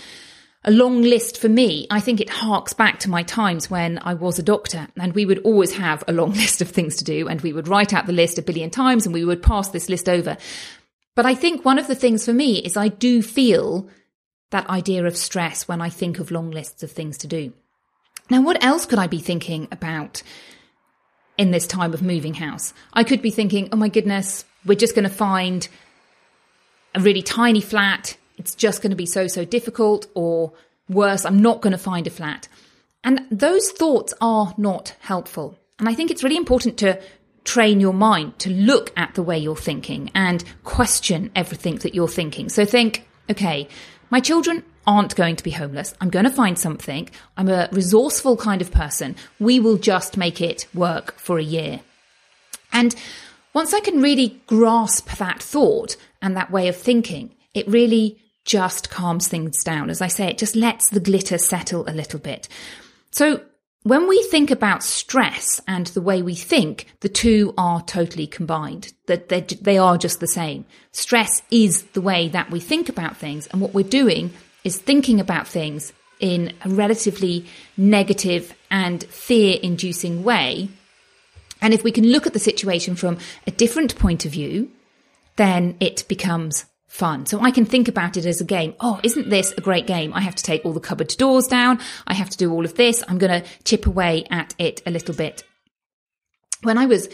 a 0.66 0.72
long 0.72 1.02
list 1.02 1.38
for 1.38 1.48
me, 1.48 1.88
I 1.90 2.02
think 2.02 2.20
it 2.20 2.30
harks 2.30 2.74
back 2.74 3.00
to 3.00 3.10
my 3.10 3.24
times 3.24 3.70
when 3.70 3.98
I 4.00 4.14
was 4.14 4.40
a 4.40 4.44
doctor 4.44 4.90
and 4.98 5.14
we 5.14 5.26
would 5.26 5.40
always 5.40 5.74
have 5.78 6.04
a 6.08 6.12
long 6.12 6.34
list 6.44 6.62
of 6.62 6.70
things 6.70 6.98
to 6.98 7.06
do 7.06 7.30
and 7.30 7.40
we 7.40 7.54
would 7.54 7.70
write 7.70 7.94
out 7.94 8.08
the 8.08 8.14
list 8.14 8.38
a 8.38 8.42
billion 8.42 8.70
times 8.70 9.06
and 9.06 9.14
we 9.14 9.24
would 9.24 9.42
pass 9.42 9.70
this 9.70 9.88
list 9.88 10.10
over. 10.10 10.36
But 11.16 11.26
I 11.26 11.36
think 11.36 11.64
one 11.64 11.80
of 11.80 11.88
the 11.88 11.96
things 11.96 12.26
for 12.26 12.34
me 12.34 12.58
is 12.60 12.76
I 12.76 12.90
do 12.90 13.22
feel 13.22 13.90
that 14.52 14.70
idea 14.70 15.06
of 15.06 15.16
stress 15.16 15.68
when 15.68 15.82
I 15.82 15.90
think 15.90 16.20
of 16.20 16.32
long 16.32 16.52
lists 16.52 16.84
of 16.84 16.92
things 16.92 17.18
to 17.20 17.28
do. 17.28 17.54
Now, 18.30 18.42
what 18.42 18.62
else 18.64 18.86
could 18.86 19.00
I 19.00 19.08
be 19.08 19.20
thinking 19.20 19.68
about 19.72 20.24
in 21.40 21.50
this 21.50 21.66
time 21.66 21.96
of 21.96 22.04
moving 22.04 22.36
house? 22.36 22.76
I 22.94 23.04
could 23.04 23.24
be 23.24 23.32
thinking, 23.32 23.70
oh 23.72 23.78
my 23.78 23.90
goodness, 23.90 24.46
we're 24.64 24.78
just 24.78 24.94
going 24.94 25.10
to 25.10 25.16
find 25.16 25.68
a 26.94 27.00
really 27.00 27.24
tiny 27.24 27.62
flat 27.62 28.16
it's 28.40 28.56
just 28.56 28.82
going 28.82 28.92
to 28.92 28.96
be 28.96 29.06
so, 29.06 29.28
so 29.28 29.46
difficult, 29.46 30.08
or 30.16 30.54
worse, 30.88 31.26
I'm 31.26 31.42
not 31.42 31.62
going 31.62 31.72
to 31.72 31.78
find 31.78 32.08
a 32.08 32.10
flat. 32.10 32.48
And 33.04 33.28
those 33.30 33.70
thoughts 33.72 34.14
are 34.22 34.56
not 34.58 34.96
helpful. 35.02 35.60
And 35.78 35.88
I 35.88 35.94
think 35.94 36.10
it's 36.10 36.24
really 36.24 36.38
important 36.38 36.78
to 36.80 37.00
train 37.44 37.82
your 37.82 37.94
mind 37.94 38.40
to 38.40 38.50
look 38.50 38.92
at 38.98 39.14
the 39.14 39.24
way 39.24 39.38
you're 39.38 39.56
thinking 39.56 40.10
and 40.16 40.44
question 40.64 41.32
everything 41.36 41.76
that 41.78 41.94
you're 41.94 42.08
thinking. 42.08 42.50
So 42.50 42.66
think, 42.66 43.08
okay, 43.30 43.68
my 44.10 44.22
children 44.22 44.64
aren't 44.88 45.16
going 45.16 45.36
to 45.36 45.44
be 45.44 45.52
homeless. 45.52 45.94
I'm 46.02 46.10
going 46.10 46.26
to 46.26 46.32
find 46.32 46.58
something. 46.58 47.10
I'm 47.38 47.50
a 47.50 47.70
resourceful 47.72 48.38
kind 48.38 48.62
of 48.62 48.72
person. 48.72 49.16
We 49.40 49.60
will 49.60 49.78
just 49.78 50.18
make 50.18 50.42
it 50.42 50.68
work 50.74 51.18
for 51.18 51.38
a 51.38 51.44
year. 51.44 51.82
And 52.72 52.96
once 53.54 53.74
I 53.74 53.80
can 53.80 54.02
really 54.02 54.42
grasp 54.48 55.10
that 55.18 55.42
thought 55.42 55.96
and 56.22 56.36
that 56.36 56.52
way 56.52 56.68
of 56.68 56.76
thinking, 56.76 57.36
it 57.54 57.68
really 57.68 58.20
just 58.46 58.90
calms 58.90 59.28
things 59.28 59.64
down. 59.64 59.90
As 59.90 60.02
I 60.02 60.08
say, 60.08 60.28
it 60.28 60.38
just 60.38 60.56
lets 60.56 60.90
the 60.90 61.00
glitter 61.00 61.38
settle 61.38 61.88
a 61.88 61.94
little 61.94 62.20
bit. 62.20 62.48
So 63.12 63.42
when 63.84 64.08
we 64.08 64.22
think 64.24 64.52
about 64.52 64.84
stress 64.84 65.62
and 65.68 65.88
the 65.88 66.02
way 66.02 66.22
we 66.22 66.36
think, 66.36 66.88
the 67.00 67.10
two 67.10 67.54
are 67.58 67.82
totally 67.82 68.28
combined. 68.28 68.94
That 69.08 69.30
they 69.30 69.78
are 69.78 69.98
just 69.98 70.20
the 70.20 70.28
same. 70.28 70.66
Stress 70.92 71.42
is 71.50 71.84
the 71.94 72.02
way 72.02 72.28
that 72.30 72.52
we 72.52 72.60
think 72.60 72.90
about 72.90 73.18
things, 73.18 73.48
and 73.48 73.62
what 73.62 73.74
we're 73.74 73.84
doing 73.84 74.32
is 74.64 74.78
thinking 74.78 75.20
about 75.20 75.48
things 75.48 75.94
in 76.20 76.54
a 76.66 76.70
relatively 76.70 77.46
negative 77.78 78.54
and 78.70 79.04
fear-inducing 79.06 80.24
way. 80.24 80.70
And 81.62 81.74
if 81.74 81.84
we 81.84 81.92
can 81.92 82.08
look 82.08 82.28
at 82.28 82.34
the 82.34 82.40
situation 82.40 82.96
from 82.96 83.18
a 83.48 83.52
different 83.52 83.98
point 83.98 84.26
of 84.26 84.32
view, 84.32 84.70
then 85.38 85.78
it 85.80 86.06
becomes 86.08 86.66
fun. 86.88 87.26
So 87.26 87.40
I 87.40 87.52
can 87.52 87.66
think 87.66 87.88
about 87.88 88.18
it 88.18 88.26
as 88.26 88.42
a 88.42 88.46
game. 88.46 88.74
Oh, 88.80 89.00
isn't 89.04 89.30
this 89.30 89.54
a 89.58 89.62
great 89.62 89.88
game? 89.88 90.14
I 90.14 90.22
have 90.22 90.36
to 90.36 90.44
take 90.44 90.66
all 90.66 90.74
the 90.74 90.80
cupboard 90.80 91.10
doors 91.18 91.48
down. 91.48 91.80
I 92.08 92.14
have 92.14 92.30
to 92.32 92.38
do 92.38 92.52
all 92.52 92.66
of 92.66 92.76
this. 92.76 93.04
I'm 93.08 93.18
going 93.18 93.42
to 93.42 93.48
chip 93.64 93.86
away 93.86 94.26
at 94.30 94.54
it 94.58 94.82
a 94.86 94.92
little 94.92 95.16
bit. 95.16 95.44
When 96.64 96.78
I 96.78 96.88
was 96.88 97.08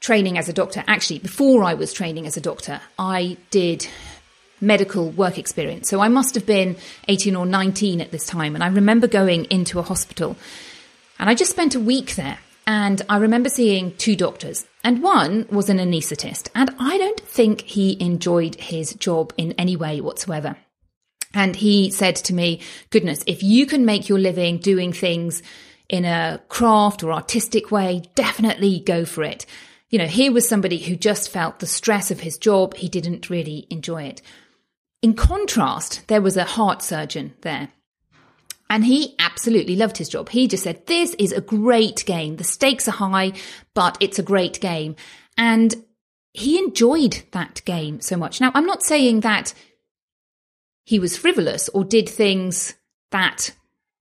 training 0.00 0.38
as 0.38 0.48
a 0.48 0.52
doctor, 0.52 0.84
actually, 0.86 1.18
before 1.18 1.64
I 1.64 1.74
was 1.74 1.92
training 1.92 2.26
as 2.26 2.36
a 2.36 2.40
doctor, 2.40 2.80
I 2.98 3.36
did 3.50 3.86
medical 4.60 5.10
work 5.10 5.38
experience. 5.38 5.88
So 5.88 6.00
I 6.00 6.08
must 6.08 6.34
have 6.34 6.46
been 6.46 6.76
18 7.08 7.36
or 7.36 7.46
19 7.46 8.00
at 8.00 8.10
this 8.10 8.26
time. 8.26 8.54
And 8.54 8.64
I 8.64 8.68
remember 8.68 9.06
going 9.06 9.44
into 9.46 9.78
a 9.78 9.82
hospital 9.82 10.36
and 11.18 11.28
I 11.28 11.34
just 11.34 11.50
spent 11.50 11.74
a 11.74 11.80
week 11.80 12.14
there. 12.14 12.38
And 12.66 13.00
I 13.08 13.16
remember 13.16 13.48
seeing 13.48 13.96
two 13.96 14.14
doctors, 14.14 14.66
and 14.84 15.02
one 15.02 15.46
was 15.50 15.70
an 15.70 15.78
anaesthetist. 15.78 16.50
And 16.54 16.68
I 16.78 16.98
don't 16.98 17.18
think 17.20 17.62
he 17.62 17.96
enjoyed 17.98 18.56
his 18.56 18.92
job 18.92 19.32
in 19.38 19.52
any 19.52 19.74
way 19.74 20.02
whatsoever. 20.02 20.58
And 21.32 21.56
he 21.56 21.90
said 21.90 22.16
to 22.16 22.34
me, 22.34 22.60
Goodness, 22.90 23.24
if 23.26 23.42
you 23.42 23.64
can 23.64 23.86
make 23.86 24.10
your 24.10 24.18
living 24.18 24.58
doing 24.58 24.92
things 24.92 25.42
in 25.88 26.04
a 26.04 26.42
craft 26.48 27.02
or 27.02 27.12
artistic 27.12 27.70
way, 27.70 28.02
definitely 28.14 28.80
go 28.80 29.06
for 29.06 29.24
it. 29.24 29.46
You 29.88 29.98
know, 29.98 30.06
here 30.06 30.30
was 30.30 30.46
somebody 30.46 30.76
who 30.76 30.94
just 30.94 31.30
felt 31.30 31.60
the 31.60 31.66
stress 31.66 32.10
of 32.10 32.20
his 32.20 32.36
job. 32.36 32.74
He 32.74 32.90
didn't 32.90 33.30
really 33.30 33.66
enjoy 33.70 34.02
it. 34.02 34.20
In 35.00 35.14
contrast, 35.14 36.06
there 36.08 36.22
was 36.22 36.36
a 36.36 36.44
heart 36.44 36.82
surgeon 36.82 37.34
there 37.42 37.70
and 38.70 38.84
he 38.84 39.14
absolutely 39.18 39.76
loved 39.76 39.96
his 39.96 40.08
job. 40.08 40.28
He 40.28 40.46
just 40.46 40.64
said, 40.64 40.86
this 40.86 41.14
is 41.18 41.32
a 41.32 41.40
great 41.40 42.04
game. 42.04 42.36
The 42.36 42.44
stakes 42.44 42.88
are 42.88 42.92
high, 42.92 43.32
but 43.74 43.96
it's 44.00 44.18
a 44.18 44.22
great 44.22 44.60
game. 44.60 44.96
And 45.36 45.74
he 46.34 46.58
enjoyed 46.58 47.22
that 47.32 47.62
game 47.64 48.00
so 48.00 48.16
much. 48.16 48.40
Now, 48.40 48.50
I'm 48.54 48.66
not 48.66 48.82
saying 48.82 49.20
that 49.20 49.54
he 50.84 50.98
was 50.98 51.16
frivolous 51.16 51.68
or 51.70 51.84
did 51.84 52.08
things 52.08 52.74
that 53.10 53.52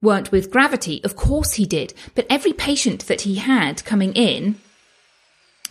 weren't 0.02 0.32
with 0.32 0.52
gravity. 0.52 1.02
Of 1.04 1.16
course 1.16 1.54
he 1.54 1.66
did. 1.66 1.94
But 2.14 2.28
every 2.30 2.54
patient 2.54 3.08
that 3.08 3.22
he 3.22 3.36
had 3.36 3.86
coming 3.86 4.14
in, 4.14 4.60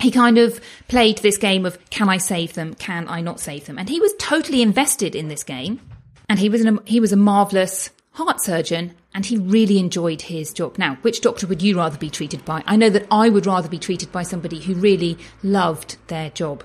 he 0.01 0.11
kind 0.11 0.39
of 0.39 0.61
played 0.89 1.19
this 1.19 1.39
game 1.39 1.65
of 1.65 1.79
can 1.91 2.09
I 2.09 2.19
save 2.19 2.55
them? 2.55 2.75
Can 2.75 3.09
I 3.09 3.21
not 3.21 3.41
save 3.41 3.67
them? 3.67 3.79
And 3.79 3.89
he 3.89 4.01
was 4.01 4.15
totally 4.19 4.63
invested 4.63 5.15
in 5.15 5.29
this 5.29 5.43
game. 5.43 5.81
And 6.29 6.39
he 6.39 6.49
was 6.49 6.63
an, 6.63 6.81
he 6.85 7.01
was 7.01 7.13
a 7.13 7.17
marvelous 7.17 7.91
heart 8.13 8.41
surgeon, 8.41 8.95
and 9.15 9.27
he 9.27 9.37
really 9.37 9.79
enjoyed 9.79 10.23
his 10.23 10.53
job. 10.53 10.79
Now, 10.79 10.97
which 11.03 11.21
doctor 11.21 11.47
would 11.47 11.63
you 11.63 11.77
rather 11.77 11.99
be 11.99 12.11
treated 12.11 12.45
by? 12.45 12.63
I 12.67 12.77
know 12.77 12.91
that 12.91 13.07
I 13.11 13.29
would 13.29 13.47
rather 13.47 13.69
be 13.69 13.79
treated 13.79 14.11
by 14.11 14.23
somebody 14.23 14.61
who 14.61 14.75
really 14.75 15.19
loved 15.43 15.97
their 16.09 16.31
job. 16.31 16.65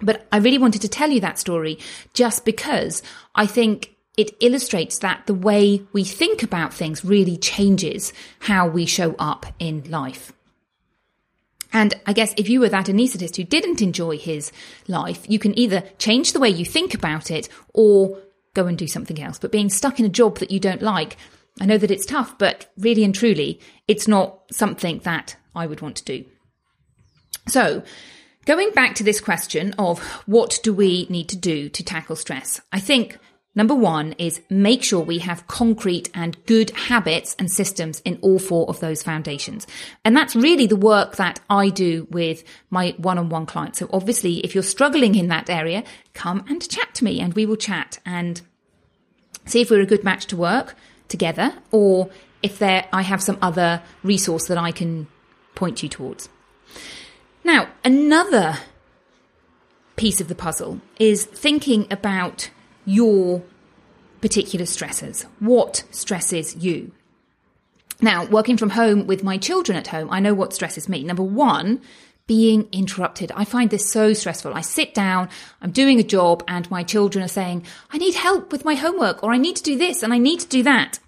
But 0.00 0.26
I 0.30 0.38
really 0.38 0.58
wanted 0.58 0.82
to 0.82 0.88
tell 0.88 1.10
you 1.10 1.20
that 1.20 1.38
story 1.38 1.78
just 2.12 2.44
because 2.44 3.02
I 3.34 3.46
think 3.46 3.96
it 4.16 4.36
illustrates 4.40 4.98
that 4.98 5.26
the 5.26 5.34
way 5.34 5.82
we 5.92 6.04
think 6.04 6.42
about 6.42 6.72
things 6.72 7.04
really 7.04 7.36
changes 7.38 8.12
how 8.40 8.68
we 8.68 8.86
show 8.86 9.14
up 9.18 9.46
in 9.58 9.90
life. 9.90 10.32
And 11.76 11.92
I 12.06 12.14
guess 12.14 12.32
if 12.38 12.48
you 12.48 12.60
were 12.60 12.70
that 12.70 12.86
anaesthetist 12.86 13.36
who 13.36 13.44
didn't 13.44 13.82
enjoy 13.82 14.16
his 14.16 14.50
life, 14.88 15.28
you 15.28 15.38
can 15.38 15.56
either 15.58 15.82
change 15.98 16.32
the 16.32 16.40
way 16.40 16.48
you 16.48 16.64
think 16.64 16.94
about 16.94 17.30
it 17.30 17.50
or 17.74 18.18
go 18.54 18.66
and 18.66 18.78
do 18.78 18.86
something 18.86 19.20
else. 19.20 19.38
But 19.38 19.52
being 19.52 19.68
stuck 19.68 20.00
in 20.00 20.06
a 20.06 20.08
job 20.08 20.38
that 20.38 20.50
you 20.50 20.58
don't 20.58 20.80
like, 20.80 21.18
I 21.60 21.66
know 21.66 21.76
that 21.76 21.90
it's 21.90 22.06
tough, 22.06 22.38
but 22.38 22.72
really 22.78 23.04
and 23.04 23.14
truly, 23.14 23.60
it's 23.86 24.08
not 24.08 24.40
something 24.50 25.00
that 25.00 25.36
I 25.54 25.66
would 25.66 25.82
want 25.82 25.96
to 25.96 26.04
do. 26.04 26.24
So, 27.46 27.82
going 28.46 28.70
back 28.70 28.94
to 28.94 29.04
this 29.04 29.20
question 29.20 29.74
of 29.78 29.98
what 30.24 30.60
do 30.62 30.72
we 30.72 31.06
need 31.10 31.28
to 31.28 31.36
do 31.36 31.68
to 31.68 31.84
tackle 31.84 32.16
stress, 32.16 32.58
I 32.72 32.80
think 32.80 33.18
Number 33.56 33.74
one 33.74 34.12
is 34.18 34.42
make 34.50 34.84
sure 34.84 35.00
we 35.00 35.18
have 35.20 35.46
concrete 35.46 36.10
and 36.14 36.36
good 36.44 36.70
habits 36.70 37.34
and 37.38 37.50
systems 37.50 38.00
in 38.04 38.18
all 38.20 38.38
four 38.38 38.68
of 38.68 38.80
those 38.80 39.02
foundations. 39.02 39.66
And 40.04 40.14
that's 40.14 40.36
really 40.36 40.66
the 40.66 40.76
work 40.76 41.16
that 41.16 41.40
I 41.48 41.70
do 41.70 42.06
with 42.10 42.44
my 42.68 42.94
one 42.98 43.16
on 43.18 43.30
one 43.30 43.46
clients. 43.46 43.78
So 43.78 43.88
obviously, 43.92 44.40
if 44.40 44.54
you're 44.54 44.62
struggling 44.62 45.14
in 45.14 45.28
that 45.28 45.48
area, 45.48 45.82
come 46.12 46.44
and 46.48 46.68
chat 46.68 46.94
to 46.96 47.04
me 47.04 47.18
and 47.18 47.32
we 47.32 47.46
will 47.46 47.56
chat 47.56 47.98
and 48.04 48.42
see 49.46 49.62
if 49.62 49.70
we're 49.70 49.80
a 49.80 49.86
good 49.86 50.04
match 50.04 50.26
to 50.26 50.36
work 50.36 50.76
together 51.08 51.54
or 51.70 52.10
if 52.42 52.58
there, 52.58 52.86
I 52.92 53.02
have 53.02 53.22
some 53.22 53.38
other 53.40 53.82
resource 54.02 54.46
that 54.48 54.58
I 54.58 54.70
can 54.70 55.06
point 55.54 55.82
you 55.82 55.88
towards. 55.88 56.28
Now, 57.42 57.68
another 57.82 58.58
piece 59.96 60.20
of 60.20 60.28
the 60.28 60.34
puzzle 60.34 60.80
is 60.98 61.24
thinking 61.24 61.86
about 61.90 62.50
your 62.86 63.42
particular 64.22 64.64
stressors. 64.64 65.26
What 65.40 65.84
stresses 65.90 66.56
you? 66.56 66.92
Now, 68.00 68.24
working 68.26 68.56
from 68.56 68.70
home 68.70 69.06
with 69.06 69.22
my 69.22 69.36
children 69.36 69.76
at 69.76 69.88
home, 69.88 70.08
I 70.10 70.20
know 70.20 70.34
what 70.34 70.52
stresses 70.52 70.88
me. 70.88 71.02
Number 71.02 71.22
one, 71.22 71.80
being 72.26 72.68
interrupted. 72.72 73.30
I 73.36 73.44
find 73.44 73.70
this 73.70 73.88
so 73.88 74.12
stressful. 74.12 74.52
I 74.54 74.60
sit 74.60 74.94
down, 74.94 75.28
I'm 75.62 75.70
doing 75.70 76.00
a 76.00 76.04
job, 76.04 76.42
and 76.48 76.68
my 76.70 76.82
children 76.82 77.24
are 77.24 77.28
saying, 77.28 77.64
I 77.90 77.98
need 77.98 78.14
help 78.14 78.50
with 78.50 78.64
my 78.64 78.74
homework, 78.74 79.22
or 79.22 79.32
I 79.32 79.38
need 79.38 79.56
to 79.56 79.62
do 79.62 79.78
this, 79.78 80.02
and 80.02 80.12
I 80.12 80.18
need 80.18 80.40
to 80.40 80.48
do 80.48 80.62
that. 80.64 80.98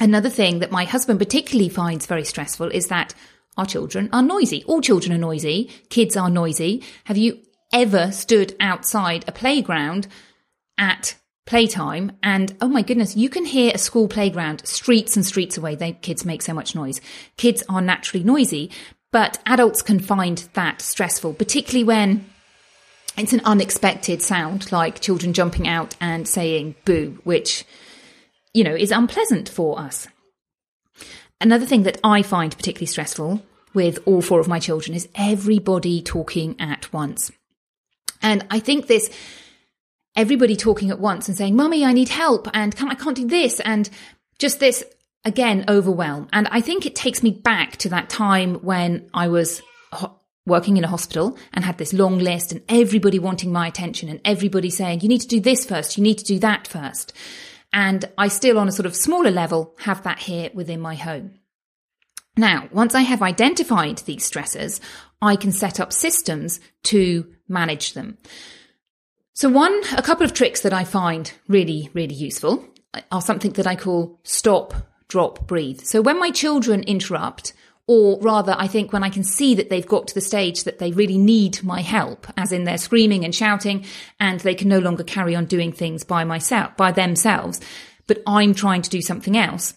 Another 0.00 0.28
thing 0.28 0.58
that 0.58 0.72
my 0.72 0.84
husband 0.84 1.20
particularly 1.20 1.68
finds 1.68 2.06
very 2.06 2.24
stressful 2.24 2.70
is 2.70 2.88
that 2.88 3.14
our 3.56 3.66
children 3.66 4.08
are 4.12 4.22
noisy. 4.22 4.64
All 4.64 4.80
children 4.80 5.12
are 5.12 5.18
noisy. 5.18 5.70
Kids 5.88 6.16
are 6.16 6.28
noisy. 6.28 6.82
Have 7.04 7.16
you 7.16 7.38
ever 7.72 8.10
stood 8.10 8.56
outside 8.58 9.24
a 9.28 9.32
playground 9.32 10.08
at 10.78 11.16
playtime 11.46 12.12
and 12.22 12.56
oh 12.62 12.68
my 12.68 12.80
goodness 12.80 13.16
you 13.16 13.28
can 13.28 13.44
hear 13.44 13.70
a 13.74 13.78
school 13.78 14.08
playground 14.08 14.66
streets 14.66 15.14
and 15.16 15.26
streets 15.26 15.58
away. 15.58 15.74
They 15.74 15.92
kids 15.92 16.24
make 16.24 16.42
so 16.42 16.54
much 16.54 16.74
noise. 16.74 17.00
Kids 17.36 17.62
are 17.68 17.82
naturally 17.82 18.24
noisy 18.24 18.70
but 19.12 19.38
adults 19.44 19.82
can 19.82 20.00
find 20.00 20.48
that 20.54 20.80
stressful 20.80 21.34
particularly 21.34 21.84
when 21.84 22.24
it's 23.16 23.32
an 23.32 23.42
unexpected 23.44 24.22
sound 24.22 24.72
like 24.72 25.00
children 25.00 25.32
jumping 25.34 25.68
out 25.68 25.94
and 26.00 26.26
saying 26.26 26.76
boo 26.84 27.18
which 27.24 27.64
you 28.54 28.64
know 28.64 28.74
is 28.74 28.90
unpleasant 28.90 29.48
for 29.48 29.78
us. 29.78 30.08
Another 31.42 31.66
thing 31.66 31.82
that 31.82 32.00
i 32.02 32.22
find 32.22 32.56
particularly 32.56 32.86
stressful 32.86 33.42
with 33.74 33.98
all 34.06 34.22
four 34.22 34.40
of 34.40 34.48
my 34.48 34.58
children 34.58 34.96
is 34.96 35.08
everybody 35.14 36.00
talking 36.00 36.58
at 36.58 36.90
once. 36.90 37.30
And 38.22 38.46
i 38.50 38.60
think 38.60 38.86
this 38.86 39.10
everybody 40.16 40.56
talking 40.56 40.90
at 40.90 41.00
once 41.00 41.28
and 41.28 41.36
saying, 41.36 41.56
Mummy, 41.56 41.84
I 41.84 41.92
need 41.92 42.08
help 42.08 42.48
and 42.54 42.74
can 42.74 42.88
I 42.88 42.94
can't 42.94 43.16
do 43.16 43.26
this 43.26 43.60
and 43.60 43.88
just 44.38 44.60
this 44.60 44.84
again 45.24 45.64
overwhelm. 45.68 46.28
And 46.32 46.48
I 46.50 46.60
think 46.60 46.86
it 46.86 46.94
takes 46.94 47.22
me 47.22 47.30
back 47.30 47.76
to 47.78 47.88
that 47.90 48.10
time 48.10 48.56
when 48.56 49.08
I 49.14 49.28
was 49.28 49.62
ho- 49.92 50.20
working 50.46 50.76
in 50.76 50.84
a 50.84 50.88
hospital 50.88 51.38
and 51.52 51.64
had 51.64 51.78
this 51.78 51.92
long 51.92 52.18
list 52.18 52.52
and 52.52 52.62
everybody 52.68 53.18
wanting 53.18 53.52
my 53.52 53.66
attention 53.66 54.08
and 54.08 54.20
everybody 54.24 54.70
saying, 54.70 55.00
you 55.00 55.08
need 55.08 55.22
to 55.22 55.28
do 55.28 55.40
this 55.40 55.64
first, 55.64 55.96
you 55.96 56.02
need 56.02 56.18
to 56.18 56.24
do 56.24 56.38
that 56.40 56.66
first. 56.66 57.12
And 57.72 58.04
I 58.16 58.28
still 58.28 58.58
on 58.58 58.68
a 58.68 58.72
sort 58.72 58.86
of 58.86 58.94
smaller 58.94 59.30
level 59.30 59.74
have 59.80 60.02
that 60.04 60.20
here 60.20 60.50
within 60.54 60.80
my 60.80 60.94
home. 60.94 61.40
Now, 62.36 62.68
once 62.72 62.94
I 62.94 63.02
have 63.02 63.22
identified 63.22 63.98
these 63.98 64.28
stressors, 64.28 64.80
I 65.22 65.36
can 65.36 65.52
set 65.52 65.80
up 65.80 65.92
systems 65.92 66.60
to 66.84 67.32
manage 67.48 67.94
them. 67.94 68.18
So 69.36 69.48
one, 69.48 69.82
a 69.96 70.02
couple 70.02 70.24
of 70.24 70.32
tricks 70.32 70.60
that 70.60 70.72
I 70.72 70.84
find 70.84 71.32
really, 71.48 71.90
really 71.92 72.14
useful 72.14 72.64
are 73.10 73.20
something 73.20 73.50
that 73.54 73.66
I 73.66 73.74
call 73.74 74.20
stop, 74.22 74.72
drop, 75.08 75.48
breathe. 75.48 75.80
So 75.80 76.00
when 76.00 76.20
my 76.20 76.30
children 76.30 76.84
interrupt, 76.84 77.52
or 77.88 78.20
rather, 78.20 78.54
I 78.56 78.68
think 78.68 78.92
when 78.92 79.02
I 79.02 79.10
can 79.10 79.24
see 79.24 79.56
that 79.56 79.70
they've 79.70 79.84
got 79.86 80.06
to 80.06 80.14
the 80.14 80.20
stage 80.20 80.62
that 80.62 80.78
they 80.78 80.92
really 80.92 81.18
need 81.18 81.64
my 81.64 81.80
help, 81.80 82.28
as 82.36 82.52
in 82.52 82.62
they're 82.62 82.78
screaming 82.78 83.24
and 83.24 83.34
shouting 83.34 83.84
and 84.20 84.38
they 84.38 84.54
can 84.54 84.68
no 84.68 84.78
longer 84.78 85.02
carry 85.02 85.34
on 85.34 85.46
doing 85.46 85.72
things 85.72 86.04
by 86.04 86.22
myself, 86.22 86.76
by 86.76 86.92
themselves, 86.92 87.60
but 88.06 88.22
I'm 88.28 88.54
trying 88.54 88.82
to 88.82 88.90
do 88.90 89.02
something 89.02 89.36
else. 89.36 89.74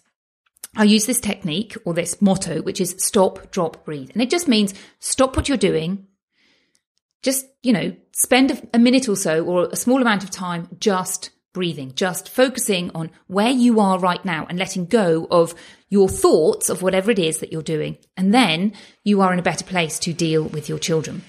I 0.75 0.83
use 0.83 1.07
this 1.07 1.19
technique 1.19 1.75
or 1.83 1.95
this 1.95 2.21
motto, 2.21 2.61
which 2.61 2.79
is 2.79 2.95
stop, 2.99 3.49
drop, 3.49 3.83
breathe. 3.85 4.11
And 4.13 4.21
it 4.21 4.29
just 4.29 4.47
means 4.47 4.75
stop 4.99 5.35
what 5.35 5.49
you're 5.49 5.57
doing. 5.57 6.05
Just, 7.23 7.45
you 7.63 7.73
know, 7.73 7.95
spend 8.11 8.67
a 8.73 8.79
minute 8.79 9.09
or 9.09 9.15
so 9.15 9.43
or 9.43 9.69
a 9.71 9.75
small 9.75 10.01
amount 10.01 10.23
of 10.23 10.31
time 10.31 10.67
just 10.79 11.31
breathing, 11.53 11.91
just 11.95 12.29
focusing 12.29 12.91
on 12.93 13.09
where 13.25 13.49
you 13.49 13.79
are 13.79 13.97
right 13.97 14.23
now 14.23 14.45
and 14.47 14.59
letting 14.59 14.85
go 14.85 15.27
of 15.31 15.55
your 15.89 16.07
thoughts 16.07 16.69
of 16.69 16.81
whatever 16.81 17.09
it 17.09 17.17
is 17.17 17.39
that 17.39 17.51
you're 17.51 17.63
doing. 17.63 17.97
And 18.15 18.33
then 18.33 18.73
you 19.03 19.21
are 19.21 19.33
in 19.33 19.39
a 19.39 19.43
better 19.43 19.65
place 19.65 19.97
to 19.99 20.13
deal 20.13 20.43
with 20.43 20.69
your 20.69 20.77
children. 20.77 21.23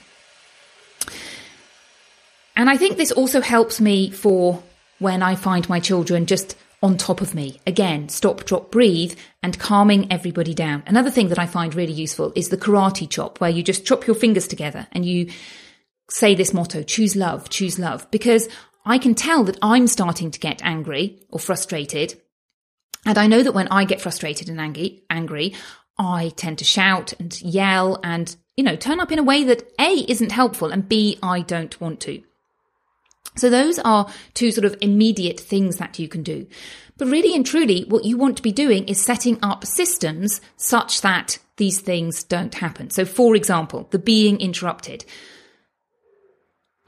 And 2.54 2.68
I 2.68 2.76
think 2.76 2.96
this 2.96 3.12
also 3.12 3.40
helps 3.40 3.80
me 3.80 4.10
for 4.10 4.62
when 4.98 5.22
I 5.22 5.34
find 5.34 5.68
my 5.68 5.80
children 5.80 6.26
just 6.26 6.56
on 6.82 6.96
top 6.96 7.20
of 7.20 7.34
me. 7.34 7.60
Again, 7.66 8.08
stop, 8.08 8.44
drop, 8.44 8.70
breathe 8.70 9.16
and 9.42 9.58
calming 9.58 10.12
everybody 10.12 10.54
down. 10.54 10.82
Another 10.86 11.10
thing 11.10 11.28
that 11.28 11.38
I 11.38 11.46
find 11.46 11.74
really 11.74 11.92
useful 11.92 12.32
is 12.36 12.50
the 12.50 12.56
karate 12.56 13.08
chop 13.08 13.40
where 13.40 13.50
you 13.50 13.62
just 13.62 13.86
chop 13.86 14.06
your 14.06 14.16
fingers 14.16 14.46
together 14.46 14.86
and 14.92 15.06
you 15.06 15.30
say 16.10 16.34
this 16.34 16.54
motto, 16.54 16.82
choose 16.82 17.16
love, 17.16 17.48
choose 17.48 17.78
love, 17.78 18.10
because 18.10 18.48
I 18.84 18.98
can 18.98 19.14
tell 19.14 19.44
that 19.44 19.58
I'm 19.60 19.86
starting 19.86 20.30
to 20.30 20.40
get 20.40 20.62
angry 20.64 21.20
or 21.30 21.38
frustrated. 21.38 22.20
And 23.04 23.18
I 23.18 23.26
know 23.26 23.42
that 23.42 23.54
when 23.54 23.68
I 23.68 23.84
get 23.84 24.00
frustrated 24.00 24.48
and 24.48 24.60
angry, 24.60 25.02
angry, 25.10 25.54
I 25.98 26.32
tend 26.36 26.58
to 26.58 26.64
shout 26.64 27.12
and 27.18 27.40
yell 27.42 27.98
and, 28.02 28.34
you 28.56 28.64
know, 28.64 28.76
turn 28.76 29.00
up 29.00 29.12
in 29.12 29.18
a 29.18 29.24
way 29.24 29.44
that 29.44 29.70
A 29.78 30.04
isn't 30.08 30.32
helpful 30.32 30.70
and 30.70 30.88
B, 30.88 31.18
I 31.22 31.40
don't 31.40 31.78
want 31.80 32.00
to. 32.00 32.22
So 33.36 33.50
those 33.50 33.78
are 33.78 34.10
two 34.34 34.50
sort 34.50 34.64
of 34.64 34.76
immediate 34.80 35.38
things 35.38 35.76
that 35.76 35.98
you 35.98 36.08
can 36.08 36.22
do. 36.22 36.46
But 36.96 37.08
really 37.08 37.34
and 37.36 37.46
truly, 37.46 37.84
what 37.84 38.04
you 38.04 38.16
want 38.16 38.36
to 38.38 38.42
be 38.42 38.52
doing 38.52 38.88
is 38.88 39.00
setting 39.00 39.38
up 39.42 39.64
systems 39.64 40.40
such 40.56 41.02
that 41.02 41.38
these 41.56 41.80
things 41.80 42.24
don't 42.24 42.54
happen. 42.54 42.90
So 42.90 43.04
for 43.04 43.36
example, 43.36 43.86
the 43.90 43.98
being 43.98 44.40
interrupted. 44.40 45.04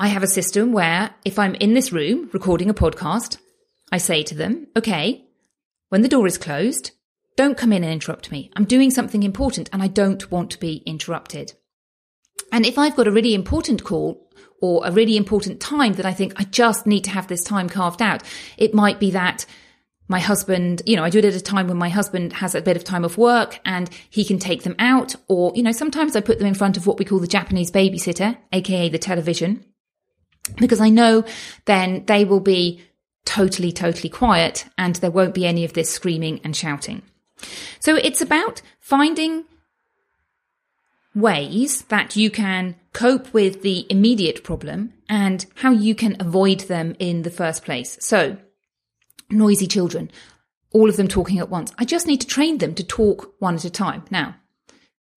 I 0.01 0.09
have 0.09 0.23
a 0.23 0.27
system 0.27 0.73
where 0.73 1.11
if 1.27 1.39
I'm 1.39 1.55
in 1.57 1.75
this 1.75 1.93
room 1.93 2.31
recording 2.33 2.71
a 2.71 2.75
podcast, 2.75 3.37
I 3.93 3.99
say 3.99 4.23
to 4.23 4.35
them, 4.35 4.67
okay, 4.75 5.27
when 5.91 6.01
the 6.01 6.09
door 6.09 6.27
is 6.27 6.39
closed, 6.39 6.93
don't 7.37 7.59
come 7.59 7.71
in 7.71 7.85
and 7.85 7.93
interrupt 7.93 8.33
me. 8.33 8.51
I'm 8.57 8.65
doing 8.65 8.91
something 8.91 9.23
important 9.23 9.69
and 9.75 9.83
I 9.83 9.89
don't 9.89 10.31
want 10.31 10.53
to 10.53 10.59
be 10.59 10.77
interrupted. 10.87 11.53
And 12.51 12.65
if 12.65 12.79
I've 12.79 12.97
got 12.97 13.09
a 13.09 13.13
really 13.13 13.35
important 13.35 13.85
call 13.85 14.27
or 14.63 14.87
a 14.87 14.91
really 14.91 15.19
important 15.19 15.61
time 15.61 15.93
that 15.93 16.07
I 16.07 16.15
think 16.15 16.33
I 16.37 16.45
just 16.45 16.87
need 16.87 17.05
to 17.05 17.11
have 17.11 17.27
this 17.27 17.45
time 17.45 17.69
carved 17.69 18.01
out, 18.01 18.23
it 18.57 18.73
might 18.73 19.01
be 19.01 19.11
that 19.11 19.45
my 20.09 20.19
husband, 20.19 20.81
you 20.87 20.97
know, 20.97 21.05
I 21.05 21.11
do 21.11 21.19
it 21.19 21.27
at 21.27 21.35
a 21.35 21.43
time 21.43 21.69
when 21.69 21.77
my 21.77 21.91
husband 21.91 22.33
has 22.33 22.55
a 22.55 22.63
bit 22.63 22.79
of 22.79 22.85
time 22.85 23.05
off 23.05 23.19
work 23.19 23.61
and 23.67 23.91
he 24.09 24.25
can 24.25 24.39
take 24.39 24.63
them 24.63 24.77
out. 24.79 25.15
Or, 25.29 25.53
you 25.55 25.63
know, 25.63 25.73
sometimes 25.73 26.17
I 26.17 26.23
put 26.23 26.39
them 26.39 26.49
in 26.49 26.55
front 26.55 26.79
of 26.79 26.87
what 26.87 26.99
we 26.99 27.05
call 27.05 27.19
the 27.19 27.27
Japanese 27.27 27.71
babysitter, 27.71 28.39
aka 28.51 28.89
the 28.89 28.99
television 28.99 29.67
because 30.57 30.81
I 30.81 30.89
know 30.89 31.25
then 31.65 32.05
they 32.07 32.25
will 32.25 32.41
be 32.41 32.83
totally, 33.25 33.73
totally 33.73 34.09
quiet 34.09 34.67
and 34.77 34.97
there 34.97 35.11
won't 35.11 35.35
be 35.35 35.47
any 35.47 35.65
of 35.65 35.73
this 35.73 35.91
screaming 35.91 36.41
and 36.45 36.57
shouting. 36.57 37.03
So 37.79 37.97
it's 37.97 38.21
about 38.21 38.63
finding 38.79 39.45
ways 41.15 41.83
that 41.83 42.17
you 42.17 42.31
can 42.31 42.77
cope 42.93 43.33
with 43.33 43.63
the 43.63 43.87
immediate 43.91 44.45
problem 44.45 44.93
and 45.09 45.47
how 45.57 45.71
you 45.71 45.95
can 45.95 46.17
avoid 46.21 46.61
them 46.61 46.95
in 46.99 47.23
the 47.23 47.31
first 47.31 47.65
place. 47.65 47.99
So, 48.01 48.37
noisy 49.31 49.67
children, 49.67 50.11
all 50.73 50.89
of 50.89 50.97
them 50.97 51.09
talking 51.09 51.39
at 51.39 51.51
once. 51.51 51.73
I 51.79 51.85
just 51.85 52.07
need 52.07 52.21
to 52.21 52.27
train 52.27 52.59
them 52.59 52.75
to 52.75 52.85
talk 52.85 53.35
one 53.39 53.57
at 53.57 53.65
a 53.65 53.71
time. 53.71 54.05
Now, 54.11 54.37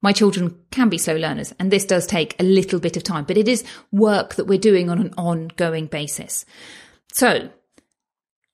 my 0.03 0.11
children 0.11 0.55
can 0.69 0.89
be 0.89 0.99
slow 0.99 1.15
learners, 1.15 1.53
and 1.59 1.71
this 1.71 1.85
does 1.85 2.05
take 2.05 2.35
a 2.39 2.43
little 2.43 2.79
bit 2.79 2.97
of 2.97 3.03
time, 3.03 3.23
but 3.23 3.37
it 3.37 3.47
is 3.47 3.63
work 3.91 4.35
that 4.35 4.45
we're 4.45 4.59
doing 4.59 4.89
on 4.89 4.99
an 4.99 5.13
ongoing 5.17 5.87
basis. 5.87 6.45
So, 7.11 7.49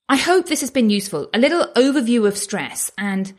I 0.07 0.15
hope 0.15 0.45
this 0.45 0.61
has 0.61 0.71
been 0.71 0.89
useful. 0.89 1.29
A 1.33 1.39
little 1.39 1.65
overview 1.75 2.27
of 2.27 2.37
stress 2.37 2.91
and 2.97 3.33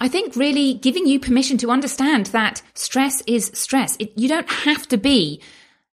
I 0.00 0.08
think 0.08 0.34
really 0.36 0.74
giving 0.74 1.06
you 1.06 1.20
permission 1.20 1.58
to 1.58 1.70
understand 1.70 2.26
that 2.26 2.62
stress 2.74 3.22
is 3.26 3.50
stress. 3.54 3.96
It, 3.98 4.12
you 4.16 4.28
don't 4.28 4.50
have 4.50 4.88
to 4.88 4.96
be, 4.96 5.40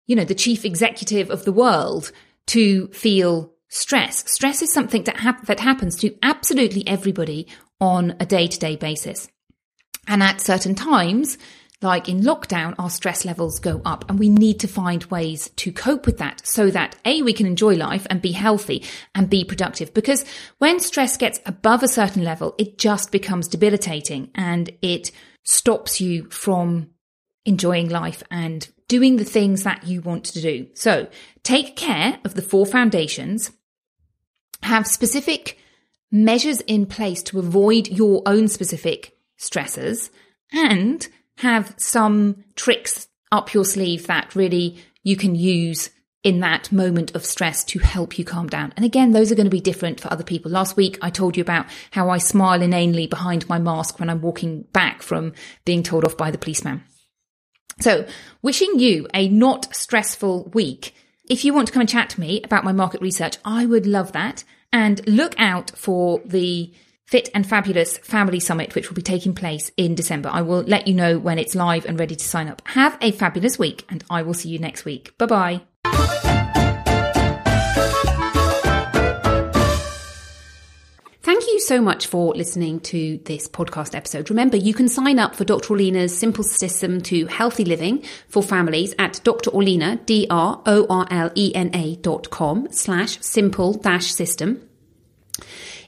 you 0.05 0.15
know, 0.15 0.23
the 0.23 0.35
chief 0.35 0.63
executive 0.63 1.29
of 1.29 1.45
the 1.45 1.51
world 1.51 2.11
to 2.47 2.87
feel 2.89 3.53
stress. 3.67 4.29
Stress 4.31 4.61
is 4.61 4.71
something 4.71 5.03
that, 5.03 5.17
hap- 5.17 5.45
that 5.47 5.59
happens 5.59 5.95
to 5.97 6.15
absolutely 6.23 6.87
everybody 6.87 7.47
on 7.81 8.15
a 8.19 8.25
day 8.25 8.47
to 8.47 8.59
day 8.59 8.75
basis. 8.75 9.27
And 10.07 10.23
at 10.23 10.41
certain 10.41 10.73
times, 10.73 11.37
like 11.81 12.09
in 12.09 12.21
lockdown, 12.21 12.73
our 12.79 12.89
stress 12.89 13.23
levels 13.23 13.59
go 13.59 13.81
up 13.85 14.09
and 14.09 14.17
we 14.17 14.29
need 14.29 14.61
to 14.61 14.67
find 14.67 15.03
ways 15.05 15.49
to 15.57 15.71
cope 15.71 16.07
with 16.07 16.17
that 16.17 16.45
so 16.45 16.71
that 16.71 16.95
A, 17.05 17.21
we 17.21 17.33
can 17.33 17.45
enjoy 17.45 17.75
life 17.75 18.07
and 18.09 18.21
be 18.21 18.31
healthy 18.31 18.83
and 19.13 19.29
be 19.29 19.43
productive. 19.43 19.93
Because 19.93 20.25
when 20.57 20.79
stress 20.79 21.17
gets 21.17 21.39
above 21.45 21.83
a 21.83 21.87
certain 21.87 22.23
level, 22.23 22.55
it 22.57 22.79
just 22.79 23.11
becomes 23.11 23.47
debilitating 23.47 24.31
and 24.33 24.71
it 24.81 25.11
stops 25.43 26.01
you 26.01 26.29
from 26.31 26.89
enjoying 27.45 27.89
life 27.89 28.23
and 28.31 28.67
doing 28.87 29.17
the 29.17 29.25
things 29.25 29.63
that 29.63 29.85
you 29.85 30.01
want 30.01 30.25
to 30.25 30.41
do. 30.41 30.67
So 30.73 31.07
take 31.43 31.75
care 31.75 32.19
of 32.23 32.33
the 32.33 32.41
four 32.41 32.65
foundations, 32.65 33.51
have 34.63 34.87
specific 34.87 35.59
measures 36.11 36.61
in 36.61 36.85
place 36.87 37.21
to 37.21 37.37
avoid 37.39 37.87
your 37.87 38.23
own 38.25 38.47
specific 38.47 39.16
stressors 39.39 40.09
and 40.51 41.07
have 41.37 41.73
some 41.77 42.43
tricks 42.55 43.07
up 43.31 43.53
your 43.53 43.65
sleeve 43.65 44.07
that 44.07 44.35
really 44.35 44.77
you 45.03 45.15
can 45.15 45.35
use 45.35 45.89
in 46.23 46.39
that 46.41 46.71
moment 46.71 47.15
of 47.15 47.25
stress 47.25 47.63
to 47.63 47.79
help 47.79 48.17
you 48.17 48.25
calm 48.25 48.47
down. 48.47 48.73
And 48.75 48.83
again, 48.83 49.11
those 49.11 49.31
are 49.31 49.35
going 49.35 49.45
to 49.45 49.51
be 49.51 49.61
different 49.61 50.01
for 50.01 50.11
other 50.11 50.23
people. 50.23 50.51
Last 50.51 50.75
week, 50.75 50.97
I 51.01 51.09
told 51.09 51.37
you 51.37 51.41
about 51.41 51.67
how 51.91 52.09
I 52.09 52.17
smile 52.17 52.61
inanely 52.61 53.07
behind 53.07 53.47
my 53.47 53.59
mask 53.59 53.99
when 53.99 54.09
I'm 54.09 54.21
walking 54.21 54.63
back 54.73 55.01
from 55.01 55.33
being 55.63 55.83
told 55.83 56.03
off 56.03 56.17
by 56.17 56.31
the 56.31 56.37
policeman. 56.37 56.83
So 57.79 58.07
wishing 58.41 58.79
you 58.79 59.07
a 59.13 59.29
not 59.29 59.73
stressful 59.75 60.49
week. 60.53 60.93
If 61.29 61.45
you 61.45 61.53
want 61.53 61.67
to 61.67 61.73
come 61.73 61.81
and 61.81 61.89
chat 61.89 62.09
to 62.11 62.19
me 62.19 62.41
about 62.43 62.63
my 62.63 62.71
market 62.71 63.01
research, 63.01 63.37
I 63.45 63.65
would 63.65 63.85
love 63.85 64.11
that. 64.13 64.43
And 64.73 65.07
look 65.07 65.33
out 65.37 65.71
for 65.77 66.21
the 66.25 66.73
Fit 67.07 67.29
and 67.33 67.47
Fabulous 67.47 67.97
Family 67.99 68.41
Summit, 68.41 68.75
which 68.75 68.89
will 68.89 68.95
be 68.95 69.01
taking 69.01 69.33
place 69.33 69.71
in 69.77 69.95
December. 69.95 70.27
I 70.29 70.41
will 70.41 70.63
let 70.63 70.87
you 70.87 70.93
know 70.93 71.17
when 71.17 71.39
it's 71.39 71.55
live 71.55 71.85
and 71.85 71.97
ready 71.97 72.17
to 72.17 72.25
sign 72.25 72.49
up. 72.49 72.61
Have 72.65 72.97
a 73.01 73.11
fabulous 73.11 73.57
week, 73.57 73.85
and 73.89 74.03
I 74.09 74.23
will 74.23 74.33
see 74.33 74.49
you 74.49 74.59
next 74.59 74.83
week. 74.83 75.17
Bye 75.17 75.25
bye. 75.25 75.61
Thank 81.21 81.47
you 81.47 81.61
so 81.61 81.81
much 81.81 82.07
for 82.07 82.33
listening 82.33 82.81
to 82.81 83.21
this 83.23 83.47
podcast 83.47 83.95
episode. 83.95 84.29
Remember, 84.29 84.57
you 84.57 84.73
can 84.73 84.89
sign 84.89 85.17
up 85.17 85.33
for 85.33 85.45
Dr. 85.45 85.75
Orlena's 85.75 86.17
simple 86.17 86.43
system 86.43 86.99
to 87.03 87.25
healthy 87.27 87.63
living 87.63 88.03
for 88.27 88.43
families 88.43 88.93
at 88.99 89.21
Dr. 89.23 89.51
Orlena, 89.51 90.05
D-R-O-R-L-E-N-A 90.05 91.95
dot 91.97 92.29
com 92.29 92.67
slash 92.71 93.21
simple 93.21 93.73
dash 93.73 94.11
system. 94.11 94.67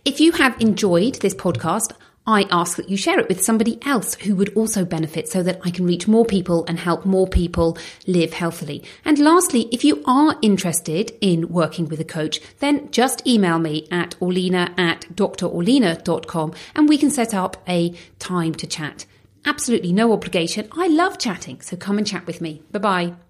If 0.06 0.20
you 0.20 0.32
have 0.34 0.60
enjoyed 0.62 1.16
this 1.16 1.36
podcast, 1.36 1.92
I 2.26 2.46
ask 2.52 2.78
that 2.78 2.90
you 2.90 2.96
share 2.96 3.20
it 3.20 3.28
with 3.28 3.44
somebody 3.44 3.80
else 3.86 4.14
who 4.16 4.36
would 4.36 4.56
also 4.56 4.86
benefit 4.86 5.28
so 5.28 5.42
that 5.44 5.60
I 5.66 5.72
can 5.72 5.86
reach 5.86 6.08
more 6.08 6.26
people 6.26 6.64
and 6.68 6.80
help 6.80 7.06
more 7.06 7.28
people 7.28 7.78
live 8.06 8.34
healthily. 8.34 8.84
And 9.04 9.18
lastly, 9.18 9.68
if 9.72 9.84
you 9.84 10.04
are 10.06 10.38
interested 10.42 11.12
in 11.22 11.50
working 11.50 11.90
with 11.90 12.00
a 12.00 12.06
coach, 12.06 12.40
then 12.60 12.92
just 12.92 13.26
email 13.26 13.60
me 13.60 13.88
at 13.92 14.16
orlena 14.20 14.78
at 14.80 15.02
drorlena.com 15.16 16.54
and 16.76 16.88
we 16.88 16.98
can 16.98 17.10
set 17.10 17.34
up 17.34 17.58
a 17.68 17.94
time 18.20 18.54
to 18.56 18.68
chat. 18.68 19.06
Absolutely 19.46 19.92
no 19.92 20.14
obligation. 20.14 20.68
I 20.72 20.88
love 20.88 21.18
chatting, 21.18 21.62
so 21.62 21.78
come 21.78 21.98
and 21.98 22.06
chat 22.06 22.28
with 22.28 22.42
me. 22.42 22.62
Bye 22.72 22.80
bye. 22.80 23.29